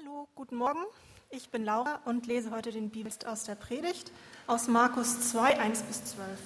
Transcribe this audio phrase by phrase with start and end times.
[0.00, 0.84] Hallo, guten Morgen.
[1.30, 4.12] Ich bin Laura und lese heute den Bibelst aus der Predigt
[4.46, 6.38] aus Markus 2, 1 bis 12.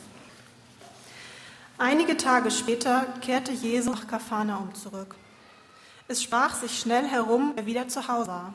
[1.76, 5.16] Einige Tage später kehrte Jesus nach Kapharnaum zurück.
[6.08, 8.54] Es sprach sich schnell herum, er wieder zu Hause war.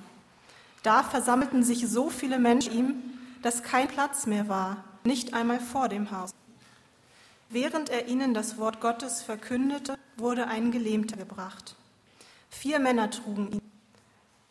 [0.81, 2.95] Da versammelten sich so viele Menschen ihm,
[3.43, 6.31] dass kein Platz mehr war, nicht einmal vor dem Haus.
[7.49, 11.75] Während er ihnen das Wort Gottes verkündete, wurde ein Gelähmter gebracht.
[12.49, 13.66] Vier Männer trugen ihn.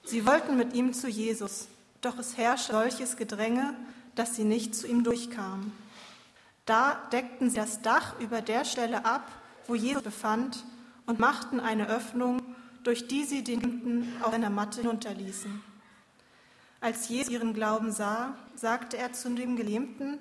[0.07, 1.66] Sie wollten mit ihm zu Jesus,
[2.00, 3.75] doch es herrschte solches Gedränge,
[4.14, 5.72] dass sie nicht zu ihm durchkamen.
[6.64, 9.29] Da deckten sie das Dach über der Stelle ab,
[9.66, 10.64] wo Jesus befand,
[11.07, 12.40] und machten eine Öffnung,
[12.85, 15.61] durch die sie den Gelähmten auf einer Matte hinunterließen.
[16.80, 20.18] Als Jesus ihren Glauben sah, sagte er zu dem Gelähmten,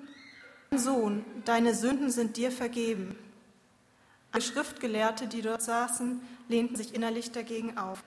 [0.72, 3.16] Sohn, deine Sünden sind dir vergeben.
[4.32, 8.02] Alle Schriftgelehrte, die dort saßen, lehnten sich innerlich dagegen auf.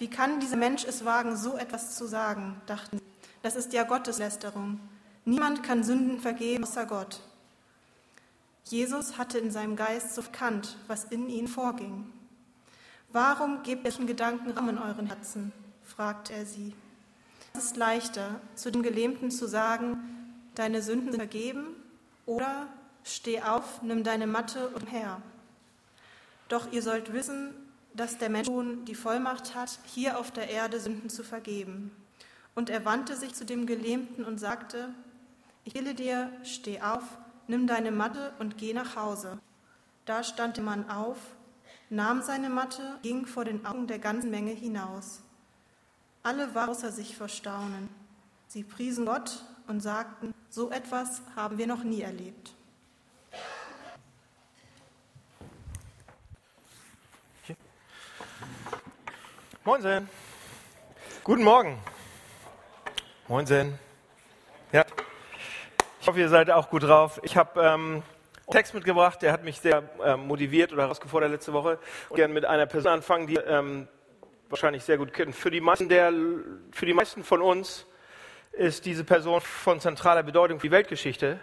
[0.00, 3.04] Wie kann dieser Mensch es wagen, so etwas zu sagen, dachten sie.
[3.42, 4.80] Das ist ja Gotteslästerung.
[5.26, 7.20] Niemand kann Sünden vergeben außer Gott.
[8.64, 12.10] Jesus hatte in seinem Geist so erkannt, was in ihnen vorging.
[13.12, 15.52] Warum gebt ihr Gedanken Raum in euren Herzen?
[15.84, 16.74] fragte er sie.
[17.52, 19.98] Es ist leichter, zu dem Gelähmten zu sagen,
[20.54, 21.76] deine Sünden sind vergeben,
[22.24, 22.68] oder
[23.04, 25.20] steh auf, nimm deine Matte und her.
[26.48, 27.54] Doch ihr sollt wissen,
[27.94, 31.90] dass der Mensch nun die Vollmacht hat, hier auf der Erde Sünden zu vergeben.
[32.54, 34.94] Und er wandte sich zu dem Gelähmten und sagte,
[35.64, 37.04] ich will dir, steh auf,
[37.46, 39.38] nimm deine Matte und geh nach Hause.
[40.04, 41.18] Da stand der Mann auf,
[41.90, 45.20] nahm seine Matte, ging vor den Augen der ganzen Menge hinaus.
[46.22, 47.88] Alle waren außer sich vor Staunen.
[48.46, 52.54] Sie priesen Gott und sagten, so etwas haben wir noch nie erlebt.
[59.70, 60.08] Moinsen.
[61.22, 61.78] Guten Morgen.
[63.28, 63.78] Moinsen.
[64.72, 64.84] Ja.
[66.00, 67.20] Ich hoffe, ihr seid auch gut drauf.
[67.22, 68.02] Ich habe ähm,
[68.50, 71.78] Text mitgebracht, der hat mich sehr ähm, motiviert oder herausgefordert letzte Woche.
[72.08, 73.86] Und gerne mit einer Person anfangen, die ähm,
[74.48, 75.36] wahrscheinlich sehr gut kennt.
[75.36, 76.12] Für die, meisten der,
[76.72, 77.86] für die meisten von uns
[78.50, 81.38] ist diese Person von zentraler Bedeutung für die Weltgeschichte.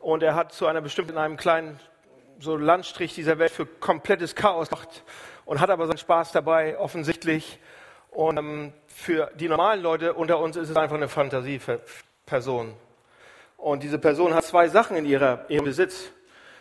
[0.00, 1.78] Und er hat zu einer bestimmten, in einem kleinen
[2.40, 5.04] so Landstrich dieser Welt für komplettes Chaos gemacht
[5.50, 7.58] und hat aber seinen Spaß dabei, offensichtlich.
[8.12, 12.72] Und ähm, für die normalen Leute unter uns ist es einfach eine Fantasieperson.
[13.56, 16.04] Und diese Person hat zwei Sachen in ihrer, ihrem Besitz.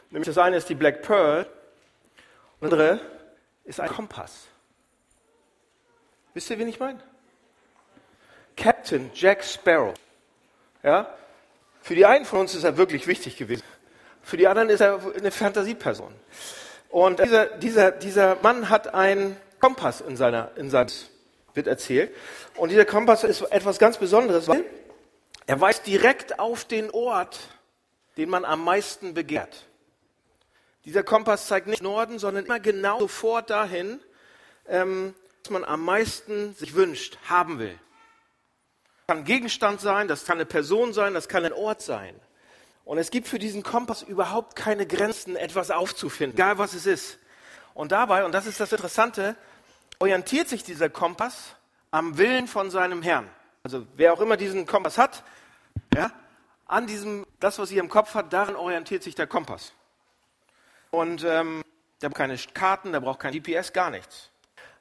[0.10, 1.46] Nämlich das eine ist die Black Pearl
[2.62, 3.00] und das andere
[3.64, 4.48] ist ein Kompass.
[6.34, 7.00] Wisst ihr, wen ich meine?
[8.58, 9.94] Captain Jack Sparrow.
[10.82, 11.14] Ja?
[11.84, 13.64] Für die einen von uns ist er wirklich wichtig gewesen.
[14.24, 16.12] Für die anderen ist er eine Fantasieperson.
[16.90, 20.90] Und dieser, dieser, dieser Mann hat einen Kompass in seiner, in seinem,
[21.54, 22.14] wird erzählt.
[22.56, 24.66] Und dieser Kompass ist etwas ganz Besonderes, weil
[25.46, 27.40] er weist direkt auf den Ort,
[28.18, 29.66] den man am meisten begehrt.
[30.86, 34.00] Dieser Kompass zeigt nicht Norden, sondern immer genau sofort dahin,
[34.68, 35.14] ähm,
[35.44, 37.78] was man am meisten sich wünscht, haben will.
[39.08, 42.20] Das kann ein Gegenstand sein, das kann eine Person sein, das kann ein Ort sein.
[42.90, 47.20] Und es gibt für diesen Kompass überhaupt keine Grenzen, etwas aufzufinden, egal was es ist.
[47.76, 49.36] Und dabei, und das ist das Interessante,
[50.00, 51.56] orientiert sich dieser Kompass
[51.92, 53.30] am Willen von seinem Herrn.
[53.62, 55.24] Also wer auch immer diesen Kompass hat,
[55.94, 56.12] ja,
[56.66, 59.74] an diesem, das, was ihr im Kopf hat, daran orientiert sich der Kompass.
[60.90, 61.62] Und ähm,
[62.02, 64.32] der braucht keine Karten, der braucht kein GPS, gar nichts.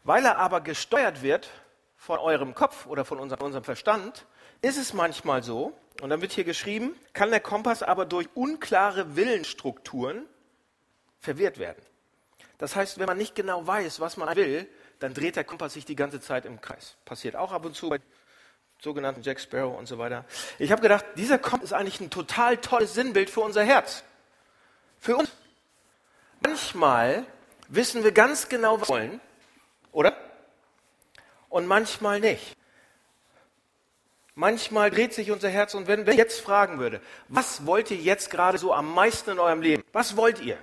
[0.02, 1.50] Weil er aber gesteuert wird
[1.98, 4.24] von eurem Kopf oder von unserem, unserem Verstand,
[4.62, 9.16] ist es manchmal so, und dann wird hier geschrieben, kann der Kompass aber durch unklare
[9.16, 10.26] Willensstrukturen
[11.18, 11.82] verwirrt werden.
[12.58, 15.84] Das heißt, wenn man nicht genau weiß, was man will, dann dreht der Kompass sich
[15.84, 16.96] die ganze Zeit im Kreis.
[17.04, 18.00] Passiert auch ab und zu bei
[18.80, 20.24] sogenannten Jack Sparrow und so weiter.
[20.58, 24.04] Ich habe gedacht, dieser Kompass ist eigentlich ein total tolles Sinnbild für unser Herz.
[24.98, 25.30] Für uns.
[26.40, 27.24] Manchmal
[27.68, 29.20] wissen wir ganz genau, was wir wollen,
[29.92, 30.16] oder?
[31.48, 32.57] Und manchmal nicht.
[34.38, 38.30] Manchmal dreht sich unser Herz und wenn, ich jetzt fragen würde, was wollt ihr jetzt
[38.30, 39.82] gerade so am meisten in eurem Leben?
[39.92, 40.56] Was wollt ihr?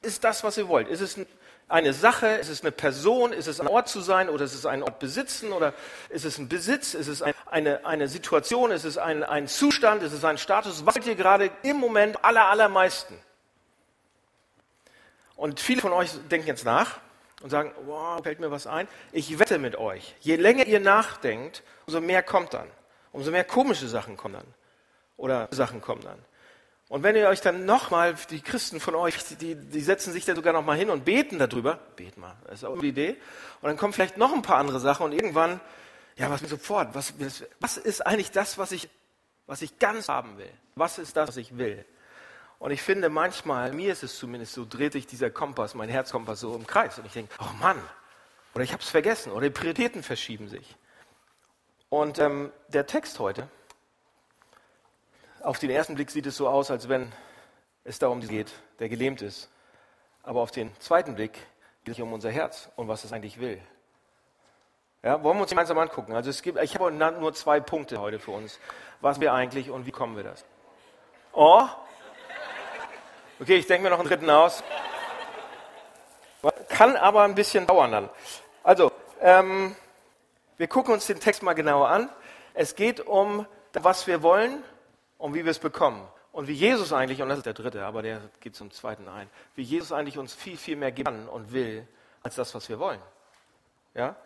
[0.00, 0.88] Ist das, was ihr wollt?
[0.88, 1.20] Ist es
[1.68, 2.28] eine Sache?
[2.28, 3.34] Ist es eine Person?
[3.34, 4.30] Ist es ein Ort zu sein?
[4.30, 5.52] Oder ist es ein Ort besitzen?
[5.52, 5.74] Oder
[6.08, 6.94] ist es ein Besitz?
[6.94, 8.70] Ist es eine, eine Situation?
[8.70, 10.02] Ist es ein, ein Zustand?
[10.02, 10.86] Ist es ein Status?
[10.86, 13.18] Was wollt ihr gerade im Moment aller, allermeisten?
[15.34, 17.00] Und viele von euch denken jetzt nach
[17.42, 18.88] und sagen, wow, fällt mir was ein.
[19.12, 22.68] Ich wette mit euch, je länger ihr nachdenkt, umso mehr kommt dann.
[23.12, 24.54] Umso mehr komische Sachen kommen dann.
[25.16, 26.18] Oder Sachen kommen dann.
[26.88, 30.36] Und wenn ihr euch dann nochmal, die Christen von euch, die, die setzen sich dann
[30.36, 33.16] sogar nochmal hin und beten darüber, beten mal, das ist auch eine Idee,
[33.60, 35.60] und dann kommen vielleicht noch ein paar andere Sachen und irgendwann,
[36.16, 37.14] ja, was sofort, was,
[37.58, 38.88] was ist eigentlich das, was ich,
[39.46, 40.50] was ich ganz haben will?
[40.76, 41.84] Was ist das, was ich will?
[42.58, 46.40] Und ich finde manchmal, mir ist es zumindest so, dreht sich dieser Kompass, mein Herzkompass
[46.40, 47.80] so im Kreis und ich denke, oh Mann,
[48.54, 50.76] oder ich habe es vergessen, oder die Prioritäten verschieben sich.
[51.90, 53.48] Und ähm, der Text heute,
[55.40, 57.12] auf den ersten Blick sieht es so aus, als wenn
[57.84, 59.50] es darum geht, der gelähmt ist.
[60.22, 61.38] Aber auf den zweiten Blick
[61.84, 63.60] geht es um unser Herz und was es eigentlich will.
[65.04, 66.14] Ja, wollen wir uns gemeinsam angucken.
[66.14, 68.58] Also es gibt, ich habe nur zwei Punkte heute für uns.
[69.00, 70.44] Was wir eigentlich und wie kommen wir das?
[71.32, 71.68] Oh,
[73.40, 74.62] okay, ich denke mir noch einen dritten aus.
[76.68, 78.10] Kann aber ein bisschen dauern dann.
[78.62, 79.74] Also, ähm,
[80.56, 82.08] wir gucken uns den Text mal genauer an.
[82.54, 84.62] Es geht um, was wir wollen
[85.18, 86.06] und wie wir es bekommen.
[86.32, 89.28] Und wie Jesus eigentlich, und das ist der dritte, aber der geht zum zweiten ein,
[89.54, 91.86] wie Jesus eigentlich uns viel, viel mehr geben kann und will,
[92.22, 93.00] als das, was wir wollen.
[93.94, 94.16] Ja?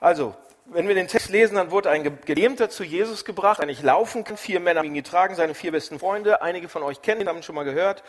[0.00, 0.34] Also,
[0.66, 4.24] wenn wir den Text lesen, dann wurde ein Gelähmter zu Jesus gebracht, der nicht laufen
[4.24, 4.36] kann.
[4.36, 6.42] Vier Männer haben ihn getragen, seine vier besten Freunde.
[6.42, 8.02] Einige von euch kennen ihn, haben ihn schon mal gehört.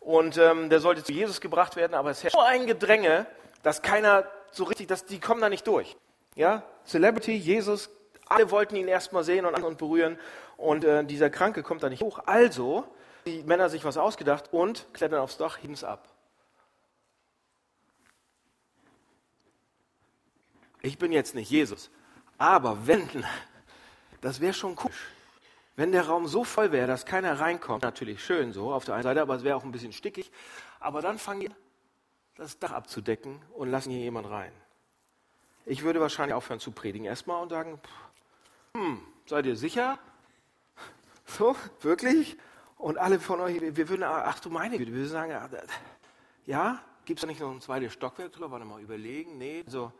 [0.00, 3.26] Und ähm, der sollte zu Jesus gebracht werden, aber es herrscht so ein Gedränge,
[3.62, 5.96] dass keiner so richtig, dass die kommen da nicht durch.
[6.34, 6.62] Ja?
[6.84, 7.90] Celebrity, Jesus,
[8.26, 10.18] alle wollten ihn erstmal sehen und, und berühren.
[10.56, 12.20] Und äh, dieser Kranke kommt da nicht hoch.
[12.26, 12.84] Also,
[13.26, 16.08] die Männer sich was ausgedacht und klettern aufs Dach, heben es ab.
[20.80, 21.90] Ich bin jetzt nicht Jesus,
[22.38, 23.08] aber wenn,
[24.20, 24.92] das wäre schon cool.
[25.78, 29.04] Wenn der Raum so voll wäre, dass keiner reinkommt, natürlich schön so auf der einen
[29.04, 30.32] Seite, aber es wäre auch ein bisschen stickig.
[30.80, 31.50] Aber dann fangen die
[32.34, 34.50] das Dach abzudecken und lassen hier jemand rein.
[35.66, 37.80] Ich würde wahrscheinlich aufhören zu predigen erstmal und sagen,
[38.74, 40.00] hm, seid ihr sicher?
[41.26, 42.36] So, wirklich?
[42.76, 45.32] Und alle von euch, wir würden, ach du meine Güte, wir würden sagen,
[46.46, 48.50] ja, gibt es da nicht noch ein zweites Stockwerk drüber?
[48.50, 49.92] Warte mal, überlegen, nee, so,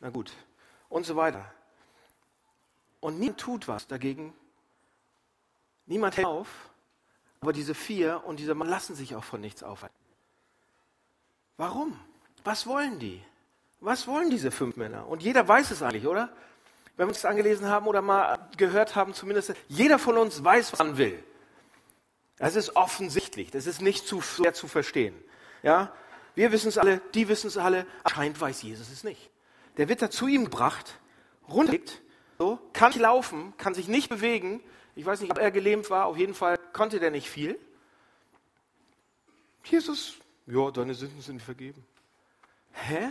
[0.00, 0.32] na gut.
[0.88, 1.44] Und so weiter.
[2.98, 4.34] Und niemand tut was dagegen.
[5.86, 6.48] Niemand hält auf.
[7.40, 9.94] Aber diese vier und dieser Mann lassen sich auch von nichts aufhalten.
[11.56, 11.98] Warum?
[12.44, 13.22] Was wollen die?
[13.80, 15.06] Was wollen diese fünf Männer?
[15.06, 16.30] Und jeder weiß es eigentlich, oder?
[16.96, 20.78] wenn wir es angelesen haben oder mal gehört haben, zumindest, jeder von uns weiß, was
[20.78, 21.22] man will.
[22.38, 25.14] Das ist offensichtlich, das ist nicht zu schwer zu verstehen.
[25.62, 25.92] Ja?
[26.34, 29.30] Wir wissen es alle, die wissen es alle, anscheinend weiß Jesus es nicht.
[29.76, 30.98] Der wird da zu ihm gebracht,
[31.48, 32.02] runterlegt,
[32.38, 34.60] so, kann nicht laufen, kann sich nicht bewegen.
[34.96, 37.58] Ich weiß nicht, ob er gelähmt war, auf jeden Fall konnte der nicht viel.
[39.62, 40.14] Jesus,
[40.46, 41.84] ja, deine Sünden sind vergeben.
[42.72, 43.08] Hä?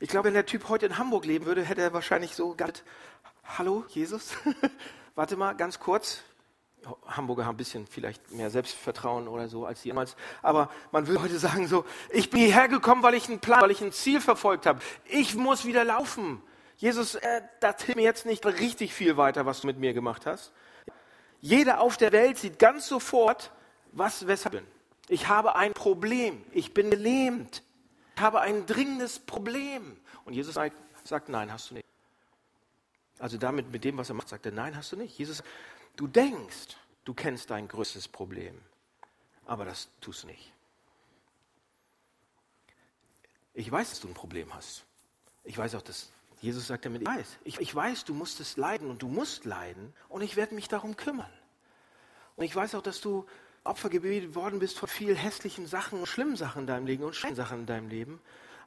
[0.00, 2.84] Ich glaube, wenn der Typ heute in Hamburg leben würde, hätte er wahrscheinlich so gesagt,
[3.44, 4.34] hallo Jesus,
[5.14, 6.22] warte mal ganz kurz.
[7.06, 10.16] Hamburger haben ein bisschen vielleicht mehr Selbstvertrauen oder so als damals.
[10.40, 13.72] Aber man würde heute sagen so, ich bin hierher gekommen, weil ich einen Plan, weil
[13.72, 14.80] ich ein Ziel verfolgt habe.
[15.04, 16.40] Ich muss wieder laufen.
[16.78, 20.24] Jesus, äh, das hilft mir jetzt nicht richtig viel weiter, was du mit mir gemacht
[20.24, 20.52] hast.
[21.46, 23.52] Jeder auf der Welt sieht ganz sofort,
[23.92, 24.70] was, weshalb ich bin.
[25.06, 26.44] Ich habe ein Problem.
[26.50, 27.62] Ich bin gelähmt.
[28.16, 29.96] Ich habe ein dringendes Problem.
[30.24, 31.86] Und Jesus sagt, nein, hast du nicht.
[33.20, 35.16] Also damit, mit dem, was er macht, sagt er, nein, hast du nicht.
[35.16, 35.44] Jesus,
[35.94, 38.60] du denkst, du kennst dein größtes Problem,
[39.44, 40.52] aber das tust du nicht.
[43.54, 44.84] Ich weiß, dass du ein Problem hast.
[45.44, 46.10] Ich weiß auch, dass
[46.40, 49.94] Jesus sagt damit, ich weiß, ich, ich weiß, du musstest leiden und du musst leiden
[50.08, 51.30] und ich werde mich darum kümmern.
[52.36, 53.26] Und ich weiß auch, dass du
[53.64, 57.36] Opfer gebetet worden bist von viel hässlichen Sachen, schlimmen Sachen in deinem Leben und schlimmen
[57.36, 58.20] Sachen in deinem Leben.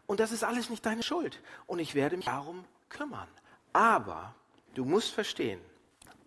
[0.07, 1.39] Und das ist alles nicht deine Schuld.
[1.67, 3.27] Und ich werde mich darum kümmern.
[3.71, 4.33] Aber
[4.73, 5.61] du musst verstehen,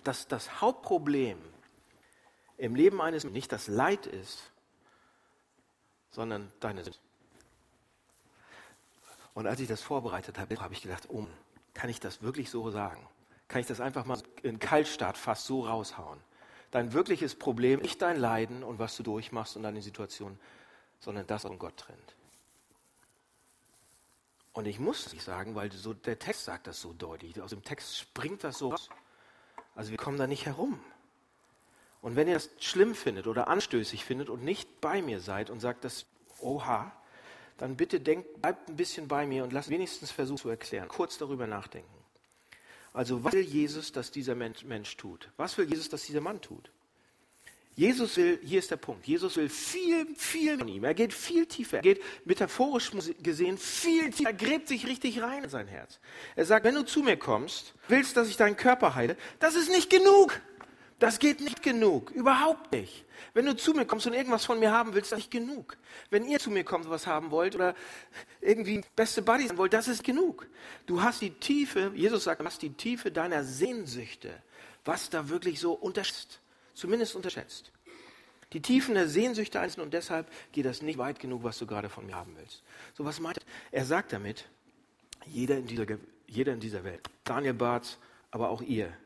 [0.04, 1.38] dass das Hauptproblem
[2.56, 4.50] im Leben eines nicht das Leid ist,
[6.10, 6.98] sondern deine Sünde.
[9.34, 11.26] Und als ich das vorbereitet habe, habe ich gedacht, oh,
[11.74, 13.06] kann ich das wirklich so sagen?
[13.48, 16.20] Kann ich das einfach mal in Kaltstart fast so raushauen?
[16.72, 20.38] Dein wirkliches Problem, nicht dein Leiden und was du durchmachst und deine Situation,
[20.98, 22.16] sondern das was Gott trennt.
[24.52, 27.40] Und ich muss es nicht sagen, weil so, der Text sagt das so deutlich.
[27.40, 28.88] Aus dem Text springt das so raus.
[29.74, 30.80] Also wir kommen da nicht herum.
[32.02, 35.60] Und wenn ihr das schlimm findet oder anstößig findet und nicht bei mir seid und
[35.60, 36.04] sagt das,
[36.40, 36.92] oha,
[37.58, 41.16] dann bitte denkt, bleibt ein bisschen bei mir und lasst wenigstens versuchen zu erklären, kurz
[41.16, 42.01] darüber nachdenken.
[42.92, 45.30] Also was will Jesus, dass dieser Mensch, Mensch tut?
[45.36, 46.70] Was will Jesus, dass dieser Mann tut?
[47.74, 50.84] Jesus will, hier ist der Punkt, Jesus will viel, viel von ihm.
[50.84, 51.78] Er geht viel tiefer.
[51.78, 52.90] Er geht metaphorisch
[53.22, 54.28] gesehen viel tiefer.
[54.28, 55.98] Er gräbt sich richtig rein in sein Herz.
[56.36, 59.70] Er sagt, wenn du zu mir kommst, willst, dass ich deinen Körper heile, das ist
[59.70, 60.38] nicht genug.
[61.02, 63.04] Das geht nicht genug, überhaupt nicht.
[63.34, 65.76] Wenn du zu mir kommst und irgendwas von mir haben willst, das ist nicht genug.
[66.10, 67.74] Wenn ihr zu mir kommt und was haben wollt oder
[68.40, 70.46] irgendwie beste Buddies sein wollt, das ist genug.
[70.86, 74.30] Du hast die Tiefe, Jesus sagt, du hast die Tiefe deiner Sehnsüchte,
[74.84, 76.38] was da wirklich so unterschätzt,
[76.72, 77.72] zumindest unterschätzt.
[78.52, 81.88] Die Tiefen der Sehnsüchte einzeln und deshalb geht das nicht weit genug, was du gerade
[81.88, 82.62] von mir haben willst.
[82.94, 83.44] So was meint er?
[83.72, 84.44] Er sagt damit,
[85.26, 85.84] jeder in dieser,
[86.28, 87.98] jeder in dieser Welt, Daniel Barth,
[88.30, 88.96] aber auch ihr,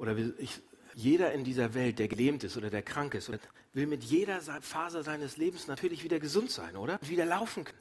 [0.00, 0.62] oder ich,
[0.94, 3.30] jeder in dieser Welt, der gelähmt ist oder der krank ist,
[3.74, 6.98] will mit jeder Phase seines Lebens natürlich wieder gesund sein, oder?
[7.02, 7.78] Wieder laufen können.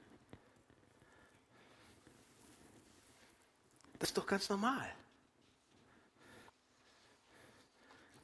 [3.98, 4.94] Das ist doch ganz normal.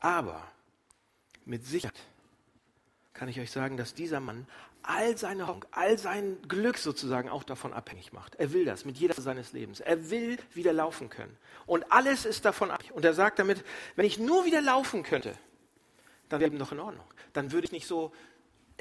[0.02, 0.46] Aber
[1.46, 1.96] mit Sicherheit
[3.14, 4.46] kann ich euch sagen, dass dieser Mann
[4.88, 8.36] all seine Hoffnung, all sein Glück sozusagen auch davon abhängig macht.
[8.36, 9.80] Er will das mit jeder seines Lebens.
[9.80, 11.36] Er will wieder laufen können.
[11.66, 12.96] Und alles ist davon abhängig.
[12.96, 13.64] Und er sagt damit,
[13.96, 15.34] wenn ich nur wieder laufen könnte,
[16.30, 17.06] dann wäre eben noch in Ordnung.
[17.34, 18.12] Dann würde ich nicht so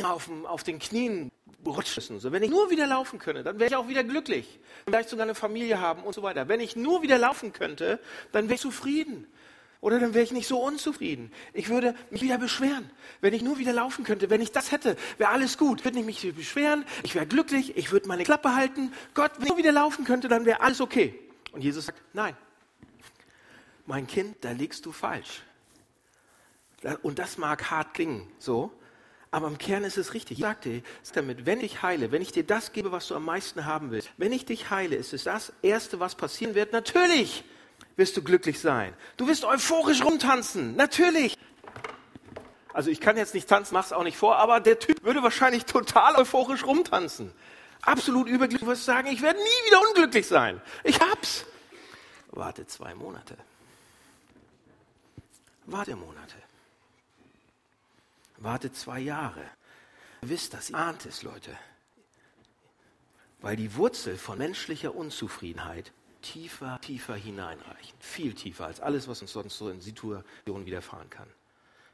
[0.03, 1.31] auf, auf den Knien
[1.65, 2.21] rutschen.
[2.21, 2.33] So.
[2.33, 4.61] Wenn ich nur wieder laufen könnte, dann wäre ich auch wieder glücklich.
[4.87, 6.49] Vielleicht sogar eine Familie haben und so weiter.
[6.49, 8.01] Wenn ich nur wieder laufen könnte,
[8.33, 9.27] dann wäre ich zufrieden.
[9.85, 11.31] Oder dann wäre ich nicht so unzufrieden.
[11.53, 12.89] Ich würde mich wieder beschweren.
[13.21, 15.81] Wenn ich nur wieder laufen könnte, wenn ich das hätte, wäre alles gut.
[15.81, 18.95] Ich würde nicht mich beschweren, ich wäre glücklich, ich würde meine Klappe halten.
[19.13, 21.15] Gott, wenn ich nur wieder laufen könnte, dann wäre alles okay.
[21.53, 22.35] Und Jesus sagt, nein,
[23.85, 25.43] mein Kind, da liegst du falsch.
[27.03, 28.73] Und das mag hart klingen, so,
[29.31, 30.39] aber im Kern ist es richtig.
[30.39, 33.67] Ich sagte damit, wenn ich heile, wenn ich dir das gebe, was du am meisten
[33.67, 36.73] haben willst, wenn ich dich heile, ist es das Erste, was passieren wird.
[36.73, 37.45] Natürlich
[37.97, 38.95] wirst du glücklich sein.
[39.17, 41.39] Du wirst euphorisch rumtanzen, natürlich.
[42.73, 45.65] Also ich kann jetzt nicht tanzen, mach's auch nicht vor, aber der Typ würde wahrscheinlich
[45.65, 47.33] total euphorisch rumtanzen.
[47.83, 48.61] Absolut überglücklich.
[48.61, 50.61] Du wirst sagen, ich werde nie wieder unglücklich sein.
[50.83, 51.45] Ich hab's.
[52.31, 53.37] Warte zwei Monate.
[55.67, 56.35] Warte Monate.
[58.39, 59.43] Warte zwei Jahre.
[60.23, 61.57] Ihr wisst das, ihr ahnt es, Leute.
[63.41, 65.93] Weil die Wurzel von menschlicher Unzufriedenheit
[66.25, 67.95] tiefer, tiefer hineinreichen.
[68.01, 71.29] Viel tiefer als alles, was uns sonst so in Situationen widerfahren kann.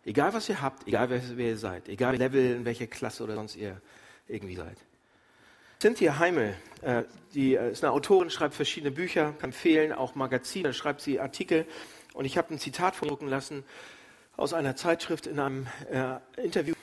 [0.05, 3.35] Egal, was ihr habt, egal, wer, wer ihr seid, egal, Level, in welcher Klasse oder
[3.35, 3.81] sonst ihr
[4.29, 4.79] irgendwie seid.
[5.81, 10.73] Cynthia Heimel, äh, die äh, ist eine Autorin, schreibt verschiedene Bücher, kann empfehlen, auch Magazine,
[10.73, 11.67] schreibt sie Artikel.
[12.15, 13.65] Und ich habe ein Zitat vordrucken lassen
[14.37, 16.75] aus einer Zeitschrift in einem äh, Interview,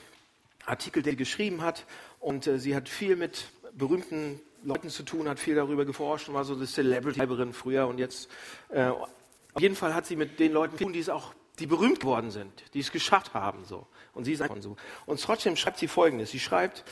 [0.64, 1.86] Artikel, den sie geschrieben hat.
[2.20, 6.34] Und äh, sie hat viel mit berühmten Leuten zu tun, hat viel darüber geforscht und
[6.34, 8.28] war so eine Celebrity-Schreiberin früher und jetzt.
[8.68, 11.66] Äh, auf jeden Fall hat sie mit den Leuten zu tun, die es auch, die
[11.66, 13.86] berühmt worden sind, die es geschafft haben, so.
[14.14, 14.76] Und sie ist einfach so.
[15.06, 16.30] Und trotzdem schreibt sie Folgendes.
[16.30, 16.84] Sie schreibt,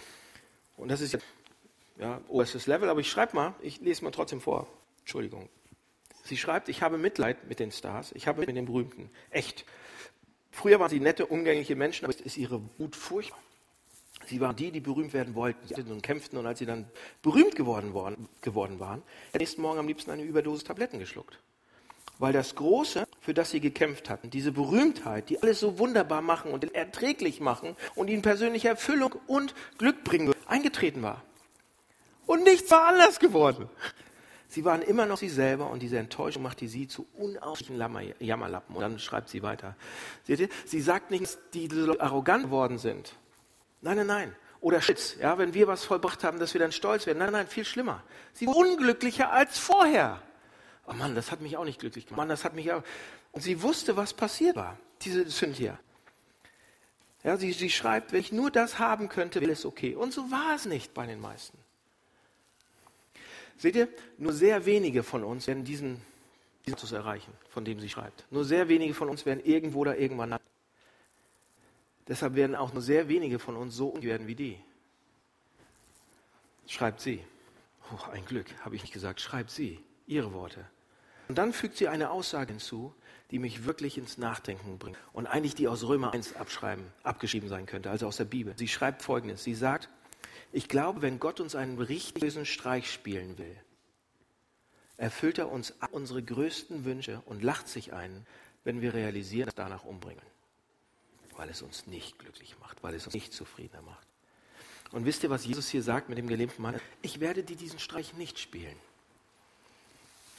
[0.76, 1.24] und das ist jetzt,
[1.98, 4.66] ja, oberstes Level, aber ich schreibe mal, ich lese mal trotzdem vor.
[5.00, 5.48] Entschuldigung.
[6.24, 9.10] Sie schreibt, ich habe Mitleid mit den Stars, ich habe mit den Berühmten.
[9.30, 9.64] Echt.
[10.50, 13.38] Früher waren sie nette, umgängliche Menschen, aber jetzt ist ihre Wut furchtbar.
[14.26, 16.86] Sie waren die, die berühmt werden wollten und kämpften und als sie dann
[17.22, 19.02] berühmt geworden, worden, geworden waren,
[19.32, 21.38] am nächsten Morgen am liebsten eine Überdosis Tabletten geschluckt.
[22.18, 26.50] Weil das Große, für das sie gekämpft hatten, diese Berühmtheit, die alles so wunderbar machen
[26.50, 31.22] und erträglich machen und ihnen persönliche Erfüllung und Glück bringen, eingetreten war.
[32.26, 33.68] Und nichts war anders geworden.
[34.48, 38.74] Sie waren immer noch sie selber und diese Enttäuschung machte sie zu unausstehlichen Jammerlappen.
[38.74, 39.76] Und dann schreibt sie weiter.
[40.24, 40.48] Seht ihr?
[40.64, 43.14] Sie sagt nicht, dass die so arrogant geworden sind,
[43.80, 44.36] Nein, nein, nein.
[44.60, 47.18] Oder Stolz, ja, wenn wir was vollbracht haben, dass wir dann stolz werden.
[47.18, 48.02] Nein, nein, viel schlimmer.
[48.32, 50.20] Sie war unglücklicher als vorher.
[50.86, 52.18] Oh Mann, das hat mich auch nicht glücklich gemacht.
[52.18, 52.82] Mann, das hat mich auch.
[53.32, 55.78] Und sie wusste, was passiert war, diese Cynthia.
[57.22, 59.94] Ja, sie, sie schreibt, wenn ich nur das haben könnte, wäre es okay.
[59.94, 61.58] Und so war es nicht bei den meisten.
[63.58, 66.00] Seht ihr, nur sehr wenige von uns werden diesen
[66.62, 68.24] Status erreichen, von dem sie schreibt.
[68.30, 70.36] Nur sehr wenige von uns werden irgendwo oder irgendwann
[72.08, 74.58] Deshalb werden auch nur sehr wenige von uns so werden wie die.
[76.66, 77.22] Schreibt sie.
[77.92, 79.20] Oh, ein Glück, habe ich nicht gesagt.
[79.20, 79.80] Schreibt sie.
[80.06, 80.64] Ihre Worte.
[81.28, 82.94] Und dann fügt sie eine Aussage hinzu,
[83.32, 84.96] die mich wirklich ins Nachdenken bringt.
[85.12, 88.54] Und eigentlich die aus Römer 1 abschreiben, abgeschrieben sein könnte, also aus der Bibel.
[88.56, 89.42] Sie schreibt folgendes.
[89.42, 89.88] Sie sagt,
[90.52, 93.56] ich glaube, wenn Gott uns einen richtig bösen Streich spielen will,
[94.96, 98.24] erfüllt er uns unsere größten Wünsche und lacht sich ein,
[98.62, 100.22] wenn wir realisieren, dass danach umbringen
[101.36, 104.06] weil es uns nicht glücklich macht, weil es uns nicht zufriedener macht.
[104.92, 106.80] Und wisst ihr, was Jesus hier sagt mit dem gelähmten Mann?
[107.02, 108.76] Ich werde dir diesen Streich nicht spielen.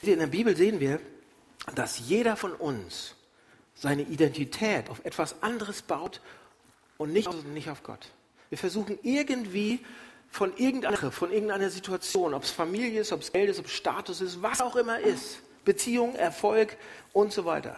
[0.02, 1.02] In der Bibel sehen wir,
[1.76, 3.16] dass jeder von uns
[3.76, 6.22] seine Identität auf etwas anderes baut
[6.98, 8.08] und nicht, nicht auf Gott.
[8.50, 9.84] Wir versuchen irgendwie
[10.30, 13.74] von irgendeiner, von irgendeiner Situation, ob es Familie ist, ob es Geld ist, ob es
[13.74, 16.78] Status ist, was auch immer ist, Beziehung, Erfolg
[17.14, 17.78] und so weiter,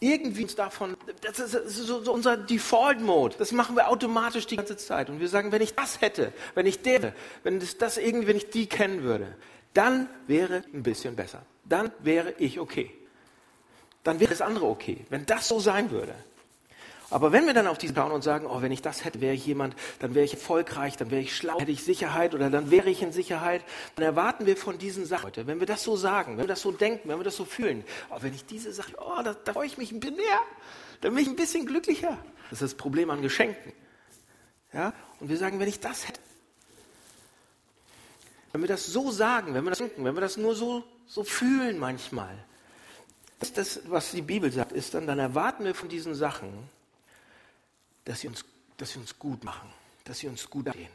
[0.00, 3.36] irgendwie uns davon, das ist, so, so unser Default-Mode.
[3.38, 5.10] Das machen wir automatisch die ganze Zeit.
[5.10, 8.36] Und wir sagen, wenn ich das hätte, wenn ich der, wenn das, das irgendwie, wenn
[8.36, 9.36] ich die kennen würde,
[9.74, 11.42] dann wäre ein bisschen besser.
[11.64, 12.90] Dann wäre ich okay.
[14.04, 16.14] Dann wäre das andere okay, wenn das so sein würde.
[17.10, 19.34] Aber wenn wir dann auf die schauen und sagen, oh, wenn ich das hätte, wäre
[19.34, 22.70] ich jemand, dann wäre ich erfolgreich, dann wäre ich schlau, hätte ich Sicherheit oder dann
[22.70, 23.64] wäre ich in Sicherheit,
[23.96, 26.60] dann erwarten wir von diesen Sachen heute, wenn wir das so sagen, wenn wir das
[26.60, 29.52] so denken, wenn wir das so fühlen, oh, wenn ich diese Sache, oh, da, da
[29.54, 30.40] freue ich mich ein bisschen mehr,
[31.00, 32.18] dann bin ich ein bisschen glücklicher.
[32.50, 33.72] Das ist das Problem an Geschenken.
[34.74, 34.92] Ja?
[35.20, 36.20] Und wir sagen, wenn ich das hätte,
[38.52, 41.24] wenn wir das so sagen, wenn wir das denken, wenn wir das nur so, so
[41.24, 42.36] fühlen manchmal,
[43.38, 46.68] das, das, was die Bibel sagt, ist dann, dann erwarten wir von diesen Sachen,
[48.08, 48.44] dass sie uns,
[48.78, 49.68] dass sie uns gut machen,
[50.04, 50.88] dass sie uns gut gehen.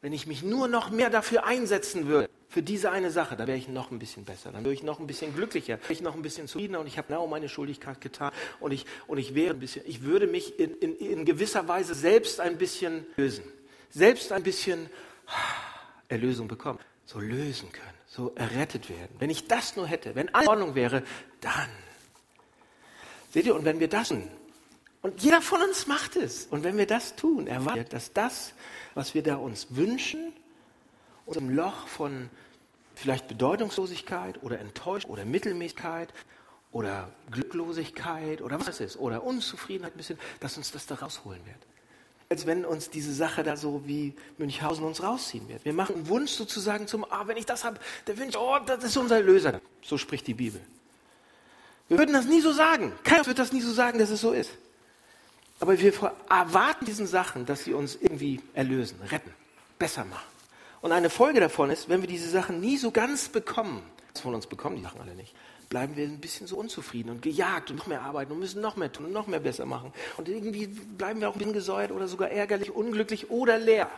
[0.00, 3.58] Wenn ich mich nur noch mehr dafür einsetzen würde, für diese eine Sache, dann wäre
[3.58, 6.14] ich noch ein bisschen besser, dann wäre ich noch ein bisschen glücklicher, wäre ich noch
[6.14, 9.54] ein bisschen zufriedener und ich habe genau meine Schuldigkeit getan und ich, und ich wäre
[9.54, 13.44] ein bisschen, ich würde mich in, in, in gewisser Weise selbst ein bisschen lösen,
[13.90, 14.88] selbst ein bisschen
[16.06, 19.16] Erlösung bekommen, so lösen können, so errettet werden.
[19.18, 21.02] Wenn ich das nur hätte, wenn alles in Ordnung wäre,
[21.40, 21.68] dann.
[23.30, 24.30] Seht ihr, und wenn wir das tun,
[25.08, 26.46] und jeder von uns macht es.
[26.50, 28.52] Und wenn wir das tun, erwartet, dass das,
[28.94, 30.34] was wir da uns wünschen,
[31.24, 32.28] unserem Loch von
[32.94, 36.12] vielleicht Bedeutungslosigkeit oder Enttäuschung oder Mittelmäßigkeit
[36.72, 41.40] oder Glücklosigkeit oder was es ist oder Unzufriedenheit ein bisschen, dass uns das da rausholen
[41.46, 41.56] wird.
[42.28, 45.64] Als wenn uns diese Sache da so wie Münchhausen uns rausziehen wird.
[45.64, 48.84] Wir machen einen Wunsch sozusagen zum, ah, wenn ich das habe, der Wunsch, oh, das
[48.84, 49.62] ist unser Löser.
[49.80, 50.60] So spricht die Bibel.
[51.88, 52.92] Wir würden das nie so sagen.
[53.04, 54.50] Keiner wird das nie so sagen, dass es so ist.
[55.60, 55.92] Aber wir
[56.28, 59.32] erwarten diesen Sachen, dass sie uns irgendwie erlösen, retten,
[59.78, 60.26] besser machen.
[60.80, 63.82] Und eine Folge davon ist, wenn wir diese Sachen nie so ganz bekommen,
[64.20, 65.34] von uns bekommen die Sachen alle nicht,
[65.68, 68.76] bleiben wir ein bisschen so unzufrieden und gejagt und noch mehr arbeiten und müssen noch
[68.76, 69.92] mehr tun und noch mehr besser machen.
[70.16, 73.90] Und irgendwie bleiben wir auch ein bisschen gesäuert oder sogar ärgerlich, unglücklich oder leer.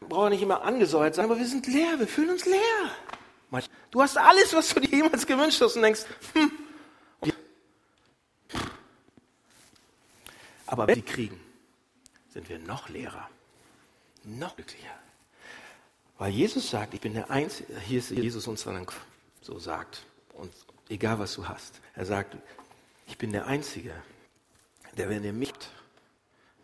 [0.00, 3.60] Wir brauchen nicht immer angesäuert sein, aber wir sind leer, wir fühlen uns leer.
[3.90, 6.04] Du hast alles, was du dir jemals gewünscht hast und denkst,
[6.34, 6.50] hm,
[10.72, 11.38] Aber wenn wir kriegen,
[12.30, 13.28] sind wir noch leerer,
[14.24, 14.98] noch glücklicher.
[16.16, 18.86] Weil Jesus sagt, ich bin der Einzige, hier ist Jesus uns dann
[19.42, 20.50] so sagt, und
[20.88, 22.38] egal was du hast, er sagt,
[23.06, 23.92] ich bin der Einzige,
[24.96, 25.52] der, wenn ihr mich,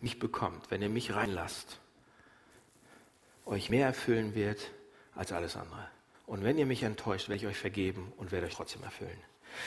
[0.01, 1.79] mich bekommt, wenn ihr mich reinlasst,
[3.44, 4.71] euch mehr erfüllen wird
[5.14, 5.87] als alles andere.
[6.25, 9.21] Und wenn ihr mich enttäuscht, werde ich euch vergeben und werde euch trotzdem erfüllen.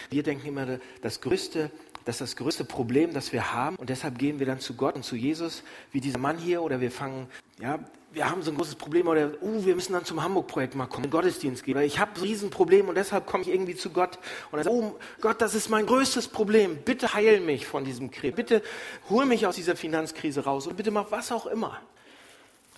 [0.09, 1.69] Wir denken immer, das größte
[2.05, 3.75] das ist das größte Problem, das wir haben.
[3.75, 6.81] Und deshalb gehen wir dann zu Gott und zu Jesus, wie dieser Mann hier, oder
[6.81, 7.27] wir fangen,
[7.59, 7.79] ja,
[8.13, 11.05] wir haben so ein großes Problem, oder, uh, wir müssen dann zum Hamburg-Projekt mal kommen,
[11.05, 11.79] in den Gottesdienst gehen.
[11.79, 14.17] Ich habe ein Riesenproblem und deshalb komme ich irgendwie zu Gott.
[14.51, 16.77] Und dann sagt, oh Gott, das ist mein größtes Problem.
[16.83, 18.35] Bitte heil mich von diesem Krebs.
[18.35, 18.61] Bitte
[19.09, 21.79] hol mich aus dieser Finanzkrise raus und bitte mach was auch immer.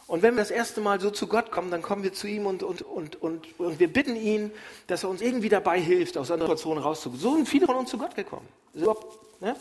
[0.07, 2.45] Und wenn wir das erste Mal so zu Gott kommen, dann kommen wir zu ihm
[2.45, 4.51] und, und, und, und, und wir bitten ihn,
[4.87, 7.21] dass er uns irgendwie dabei hilft, aus einer Situation rauszukommen.
[7.21, 8.47] So sind viele von uns zu Gott gekommen.
[9.39, 9.55] Ne?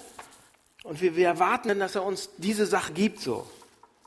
[0.85, 3.21] Und wir, wir erwarten dann, dass er uns diese Sache gibt.
[3.21, 3.47] So.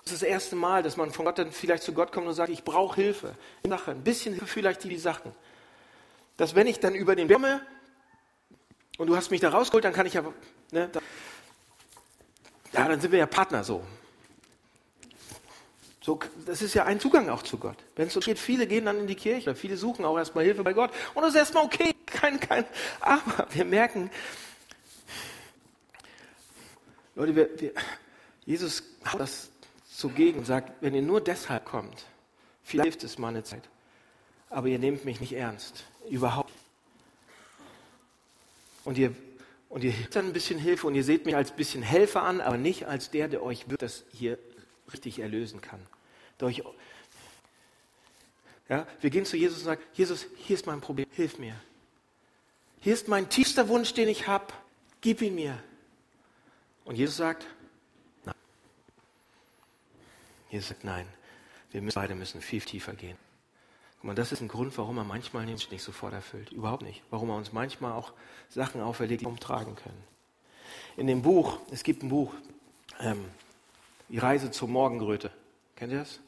[0.03, 2.33] Das ist das erste Mal, dass man von Gott dann vielleicht zu Gott kommt und
[2.33, 3.35] sagt, ich brauche Hilfe.
[3.67, 5.31] Sache, ein bisschen Hilfe vielleicht die, die Sachen.
[6.37, 7.61] Dass wenn ich dann über den komme
[8.97, 10.21] und du hast mich da rausgeholt, dann kann ich ja,
[10.71, 10.99] ne, da,
[12.73, 13.81] ja, dann sind wir ja Partner so.
[16.05, 17.77] So, das ist ja ein Zugang auch zu Gott.
[17.95, 20.61] Wenn es so geht, viele gehen dann in die Kirche, viele suchen auch erstmal Hilfe
[20.61, 20.91] bei Gott.
[21.15, 22.63] Und das ist erstmal okay, kein, kein,
[22.99, 24.11] aber wir merken,
[27.15, 27.71] Leute, wir, wir,
[28.45, 29.49] Jesus haut das
[29.91, 32.05] zugegen und sagt, wenn ihr nur deshalb kommt,
[32.61, 33.67] vielleicht hilft es mal eine Zeit,
[34.51, 36.53] aber ihr nehmt mich nicht ernst, überhaupt.
[38.83, 39.11] Und ihr,
[39.69, 42.21] und ihr hilft dann ein bisschen Hilfe und ihr seht mich als ein bisschen Helfer
[42.21, 44.37] an, aber nicht als der, der euch das hier
[44.91, 45.79] richtig erlösen kann.
[46.37, 46.63] Durch,
[48.69, 51.55] ja, wir gehen zu Jesus und sagen, Jesus, hier ist mein Problem, hilf mir.
[52.81, 54.53] Hier ist mein tiefster Wunsch, den ich habe,
[55.01, 55.61] gib ihn mir.
[56.83, 57.47] Und Jesus sagt,
[58.25, 58.35] nein.
[60.51, 61.07] Jesus sagt, nein,
[61.71, 63.17] wir müssen, beide müssen viel tiefer gehen.
[63.95, 66.51] Guck mal, das ist ein Grund, warum er manchmal nicht sofort erfüllt.
[66.51, 67.01] Überhaupt nicht.
[67.09, 68.13] Warum er uns manchmal auch
[68.49, 70.03] Sachen auferlegt, die wir umtragen können.
[70.95, 72.33] In dem Buch, es gibt ein Buch,
[72.99, 73.25] ähm,
[74.09, 75.31] Die Reise zur Morgenröte.
[75.75, 76.19] Kennt ihr das?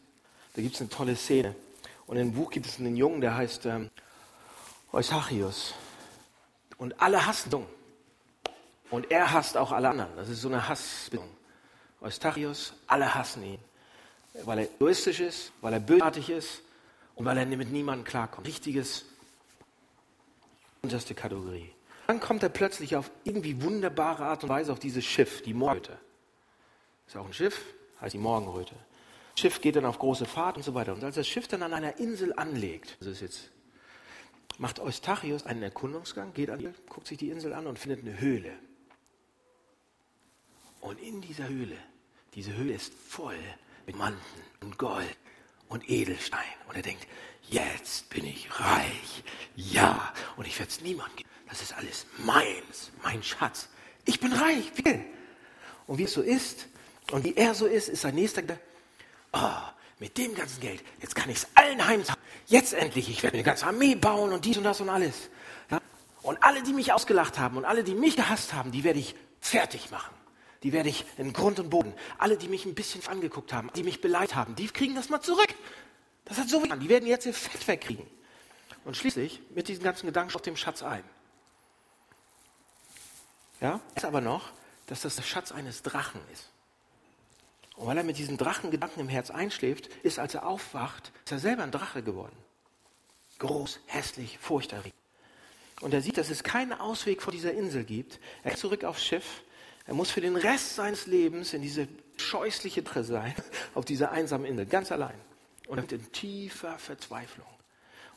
[0.55, 1.55] Da gibt es eine tolle Szene.
[2.07, 3.89] Und im Buch gibt es einen Jungen, der heißt ähm,
[4.91, 5.73] Eustachius.
[6.77, 7.65] Und alle hassen ihn.
[8.89, 10.15] Und er hasst auch alle anderen.
[10.15, 11.29] Das ist so eine Hassbeziehung.
[12.01, 13.59] Eustachius, alle hassen ihn.
[14.45, 16.61] Weil er egoistisch ist, weil er bösartig ist
[17.15, 18.47] und weil er mit niemandem klarkommt.
[18.47, 19.05] Richtiges,
[20.81, 21.71] unterste Kategorie.
[22.05, 25.97] Dann kommt er plötzlich auf irgendwie wunderbare Art und Weise auf dieses Schiff, die Morgenröte.
[27.07, 27.61] Ist auch ein Schiff,
[28.01, 28.75] heißt die Morgenröte.
[29.33, 30.93] Das Schiff geht dann auf große Fahrt und so weiter.
[30.93, 33.51] Und als das Schiff dann an einer Insel anlegt, das ist jetzt,
[34.57, 38.51] macht Eustachius einen Erkundungsgang, geht an guckt sich die Insel an und findet eine Höhle.
[40.81, 41.77] Und in dieser Höhle,
[42.33, 43.37] diese Höhle ist voll
[43.85, 44.19] mit Manten
[44.61, 45.17] und Gold
[45.69, 46.39] und Edelstein.
[46.67, 47.07] Und er denkt,
[47.49, 49.23] jetzt bin ich reich.
[49.55, 51.29] Ja, und ich werde es niemandem geben.
[51.47, 53.69] Das ist alles meins, mein Schatz.
[54.05, 55.03] Ich bin reich, will.
[55.87, 56.67] Und wie es so ist,
[57.11, 58.63] und wie er so ist, ist sein nächster Gedanke,
[59.33, 59.51] oh,
[59.99, 62.21] mit dem ganzen Geld, jetzt kann ich es allen heimzahlen.
[62.45, 65.29] Jetzt endlich, ich werde eine ganze Armee bauen und dies und das und alles.
[65.71, 65.81] Ja?
[66.21, 69.15] Und alle, die mich ausgelacht haben und alle, die mich gehasst haben, die werde ich
[69.39, 70.13] fertig machen.
[70.63, 71.93] Die werde ich in Grund und Boden.
[72.17, 75.21] Alle, die mich ein bisschen angeguckt haben, die mich beleidigt haben, die kriegen das mal
[75.21, 75.53] zurück.
[76.25, 76.79] Das hat so viel an.
[76.79, 78.05] Die werden jetzt ihr Fett wegkriegen.
[78.83, 81.03] Und schließlich mit diesen ganzen Gedanken auf dem Schatz ein.
[83.61, 84.51] Ja, ist aber noch,
[84.87, 86.49] dass das der Schatz eines Drachen ist.
[87.77, 91.39] Und weil er mit diesen Drachengedanken im Herz einschläft, ist, als er aufwacht, ist er
[91.39, 92.35] selber ein Drache geworden.
[93.37, 94.95] Groß, hässlich, furchterregend.
[95.81, 98.19] Und er sieht, dass es keinen Ausweg vor dieser Insel gibt.
[98.43, 99.43] Er geht zurück aufs Schiff.
[99.85, 101.87] Er muss für den Rest seines Lebens in diese
[102.17, 103.35] scheußliche Drache sein,
[103.75, 105.19] auf dieser einsamen Insel, ganz allein.
[105.67, 107.47] Und er in tiefer Verzweiflung.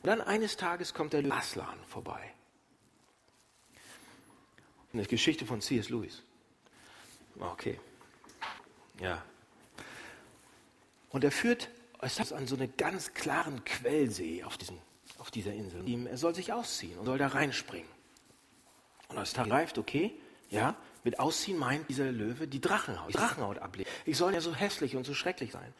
[0.02, 2.32] Und dann eines Tages kommt der Aslan vorbei.
[4.94, 5.90] Eine Geschichte von C.S.
[5.90, 6.22] Lewis.
[7.38, 7.78] Okay.
[8.98, 9.22] Ja.
[11.10, 11.68] Und er führt
[12.00, 14.78] Eustachius an so einen ganz klaren Quellsee auf, diesen,
[15.18, 15.84] auf dieser Insel.
[16.06, 17.88] Er soll sich ausziehen und soll da reinspringen.
[19.08, 20.12] Und Eustachius greift, okay,
[20.48, 23.88] ja, mit Ausziehen meint dieser Löwe die Drachenhaut, die Drachenhaut ablegen.
[24.04, 25.72] Ich soll ja so hässlich und so schrecklich sein.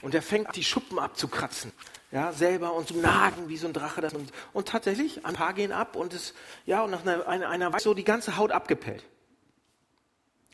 [0.00, 1.72] Und er fängt die Schuppen abzukratzen,
[2.10, 4.00] ja, selber und zu nagen wie so ein Drache.
[4.00, 7.50] Das, und, und tatsächlich, ein paar gehen ab und es, ja, und nach einer, einer,
[7.50, 9.04] einer Weile so die ganze Haut abgepellt.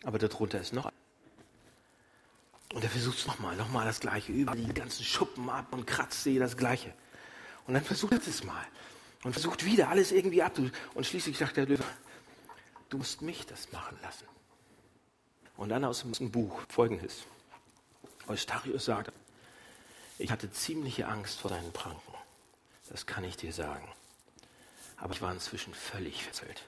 [0.04, 0.90] Aber darunter ist noch.
[2.74, 4.32] Und er versucht es nochmal, nochmal das Gleiche.
[4.32, 6.92] Über die ganzen Schuppen ab und kratzt sie das Gleiche.
[7.66, 8.64] Und dann versucht er es mal.
[9.24, 10.58] Und versucht wieder alles irgendwie ab.
[10.94, 11.84] Und schließlich sagt der Löwe,
[12.88, 14.26] du musst mich das machen lassen.
[15.56, 17.24] Und dann aus dem Buch folgendes.
[18.28, 19.12] Eustachius sagt,
[20.18, 22.14] ich hatte ziemliche Angst vor deinen Pranken.
[22.90, 23.88] Das kann ich dir sagen.
[24.96, 26.62] Aber ich war inzwischen völlig verzählt.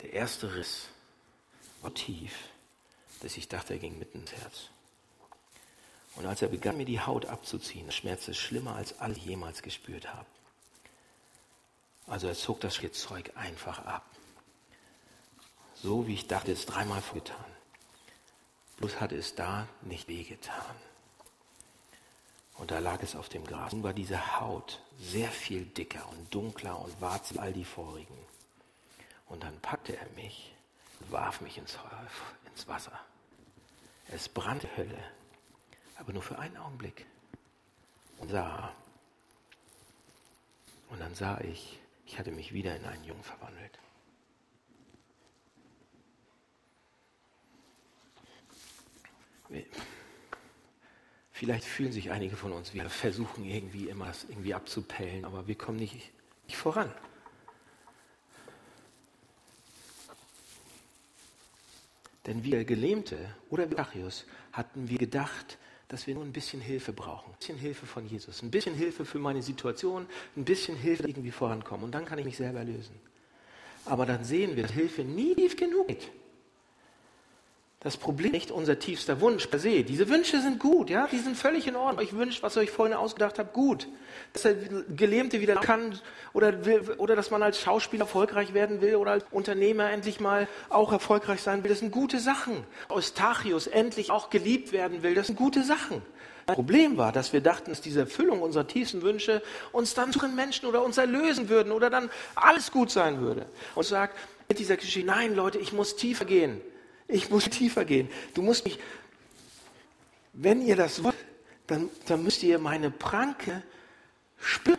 [0.00, 0.88] Der erste Riss
[1.82, 2.32] war tief,
[3.20, 4.68] dass ich dachte, er ging mitten ins Herz.
[6.16, 10.26] Und als er begann, mir die Haut abzuziehen, schmerzte schlimmer, als alle jemals gespürt haben.
[12.06, 14.04] Also er zog das Zeug einfach ab
[15.84, 17.44] so wie ich dachte, es dreimal vorgetan.
[18.78, 20.76] Bloß hatte es da nicht wehgetan.
[22.56, 23.72] Und da lag es auf dem Gras.
[23.72, 28.16] Nun war diese Haut sehr viel dicker und dunkler und warz all die vorigen.
[29.26, 30.53] Und dann packte er mich
[31.10, 31.78] warf mich ins,
[32.46, 32.98] ins Wasser.
[34.08, 34.98] Es brannte Hölle,
[35.98, 37.06] aber nur für einen Augenblick.
[38.18, 38.74] Und sah.
[40.88, 43.78] Und dann sah ich, ich hatte mich wieder in einen Jungen verwandelt.
[51.32, 55.56] Vielleicht fühlen sich einige von uns, wir versuchen irgendwie immer das irgendwie abzupellen, aber wir
[55.56, 56.12] kommen nicht,
[56.46, 56.92] nicht voran.
[62.26, 63.18] Denn wir Gelähmte
[63.50, 65.58] oder wie Achios hatten wir gedacht,
[65.88, 67.32] dass wir nur ein bisschen Hilfe brauchen.
[67.32, 68.42] Ein bisschen Hilfe von Jesus.
[68.42, 70.06] Ein bisschen Hilfe für meine Situation.
[70.36, 71.84] Ein bisschen Hilfe irgendwie vorankommen.
[71.84, 72.94] Und dann kann ich mich selber lösen.
[73.84, 76.10] Aber dann sehen wir, dass Hilfe nie tief genug geht
[77.84, 79.84] das Problem nicht unser tiefster Wunsch per se.
[79.84, 82.02] Diese Wünsche sind gut, ja, die sind völlig in Ordnung.
[82.02, 83.88] Euch wünscht, was ihr euch vorhin ausgedacht habt, gut.
[84.32, 86.00] Dass der Gelähmte wieder kann
[86.32, 90.48] oder, will, oder dass man als Schauspieler erfolgreich werden will oder als Unternehmer endlich mal
[90.70, 92.64] auch erfolgreich sein will, das sind gute Sachen.
[92.88, 96.00] Eustachius endlich auch geliebt werden will, das sind gute Sachen.
[96.46, 99.42] Das Problem war, dass wir dachten, dass diese Erfüllung unserer tiefsten Wünsche
[99.72, 103.44] uns dann suchen Menschen oder uns erlösen würden oder dann alles gut sein würde.
[103.74, 104.16] Und sagt
[104.48, 106.62] mit dieser Geschichte, nein Leute, ich muss tiefer gehen.
[107.08, 108.08] Ich muss tiefer gehen.
[108.34, 108.78] Du musst mich,
[110.32, 111.14] wenn ihr das wollt,
[111.66, 113.62] dann, dann müsst ihr meine Pranke
[114.38, 114.78] spüren.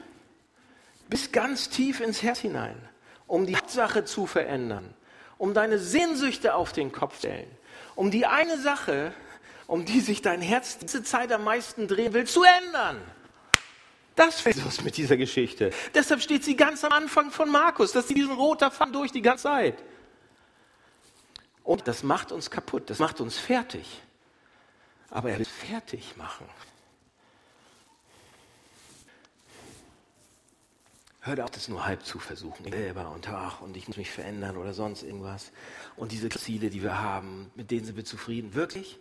[1.07, 2.77] Bis ganz tief ins Herz hinein,
[3.27, 4.93] um die Sache zu verändern,
[5.37, 7.49] um deine Sehnsüchte auf den Kopf zu stellen,
[7.95, 9.13] um die eine Sache,
[9.67, 13.01] um die sich dein Herz diese Zeit am meisten drehen will, zu ändern.
[14.15, 15.71] Das ist Jesus mit dieser Geschichte.
[15.93, 19.21] Deshalb steht sie ganz am Anfang von Markus, dass sie diesen roter Faden durch die
[19.21, 19.77] ganze Zeit.
[21.65, 24.01] Und das macht uns kaputt, das macht uns fertig.
[25.09, 26.47] Aber er will fertig machen.
[31.25, 32.71] hört auf, das nur halb zu versuchen.
[32.71, 35.51] Selber und ach, und ich muss mich verändern oder sonst irgendwas.
[35.95, 38.53] Und diese Ziele, die wir haben, mit denen sind wir zufrieden.
[38.53, 38.99] Wirklich?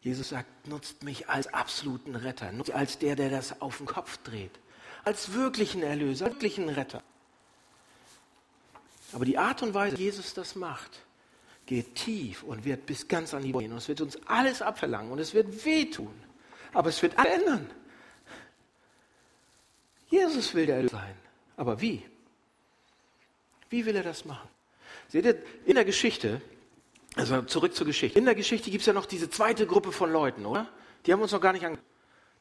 [0.00, 4.18] Jesus sagt, nutzt mich als absoluten Retter, nutzt als der, der das auf den Kopf
[4.18, 4.52] dreht.
[5.04, 7.02] Als wirklichen Erlöser, wirklichen Retter.
[9.12, 11.00] Aber die Art und Weise, wie Jesus das macht,
[11.66, 13.72] geht tief und wird bis ganz an die Boden.
[13.72, 16.14] Und es wird uns alles abverlangen und es wird wehtun.
[16.72, 17.70] Aber es wird alles ändern.
[20.08, 21.14] Jesus will der Erlöser sein.
[21.56, 22.02] Aber wie?
[23.70, 24.48] Wie will er das machen?
[25.08, 26.40] Seht ihr, in der Geschichte,
[27.16, 28.18] also zurück zur Geschichte.
[28.18, 30.68] In der Geschichte gibt es ja noch diese zweite Gruppe von Leuten, oder?
[31.04, 31.84] Die haben uns noch gar nicht angeschaut.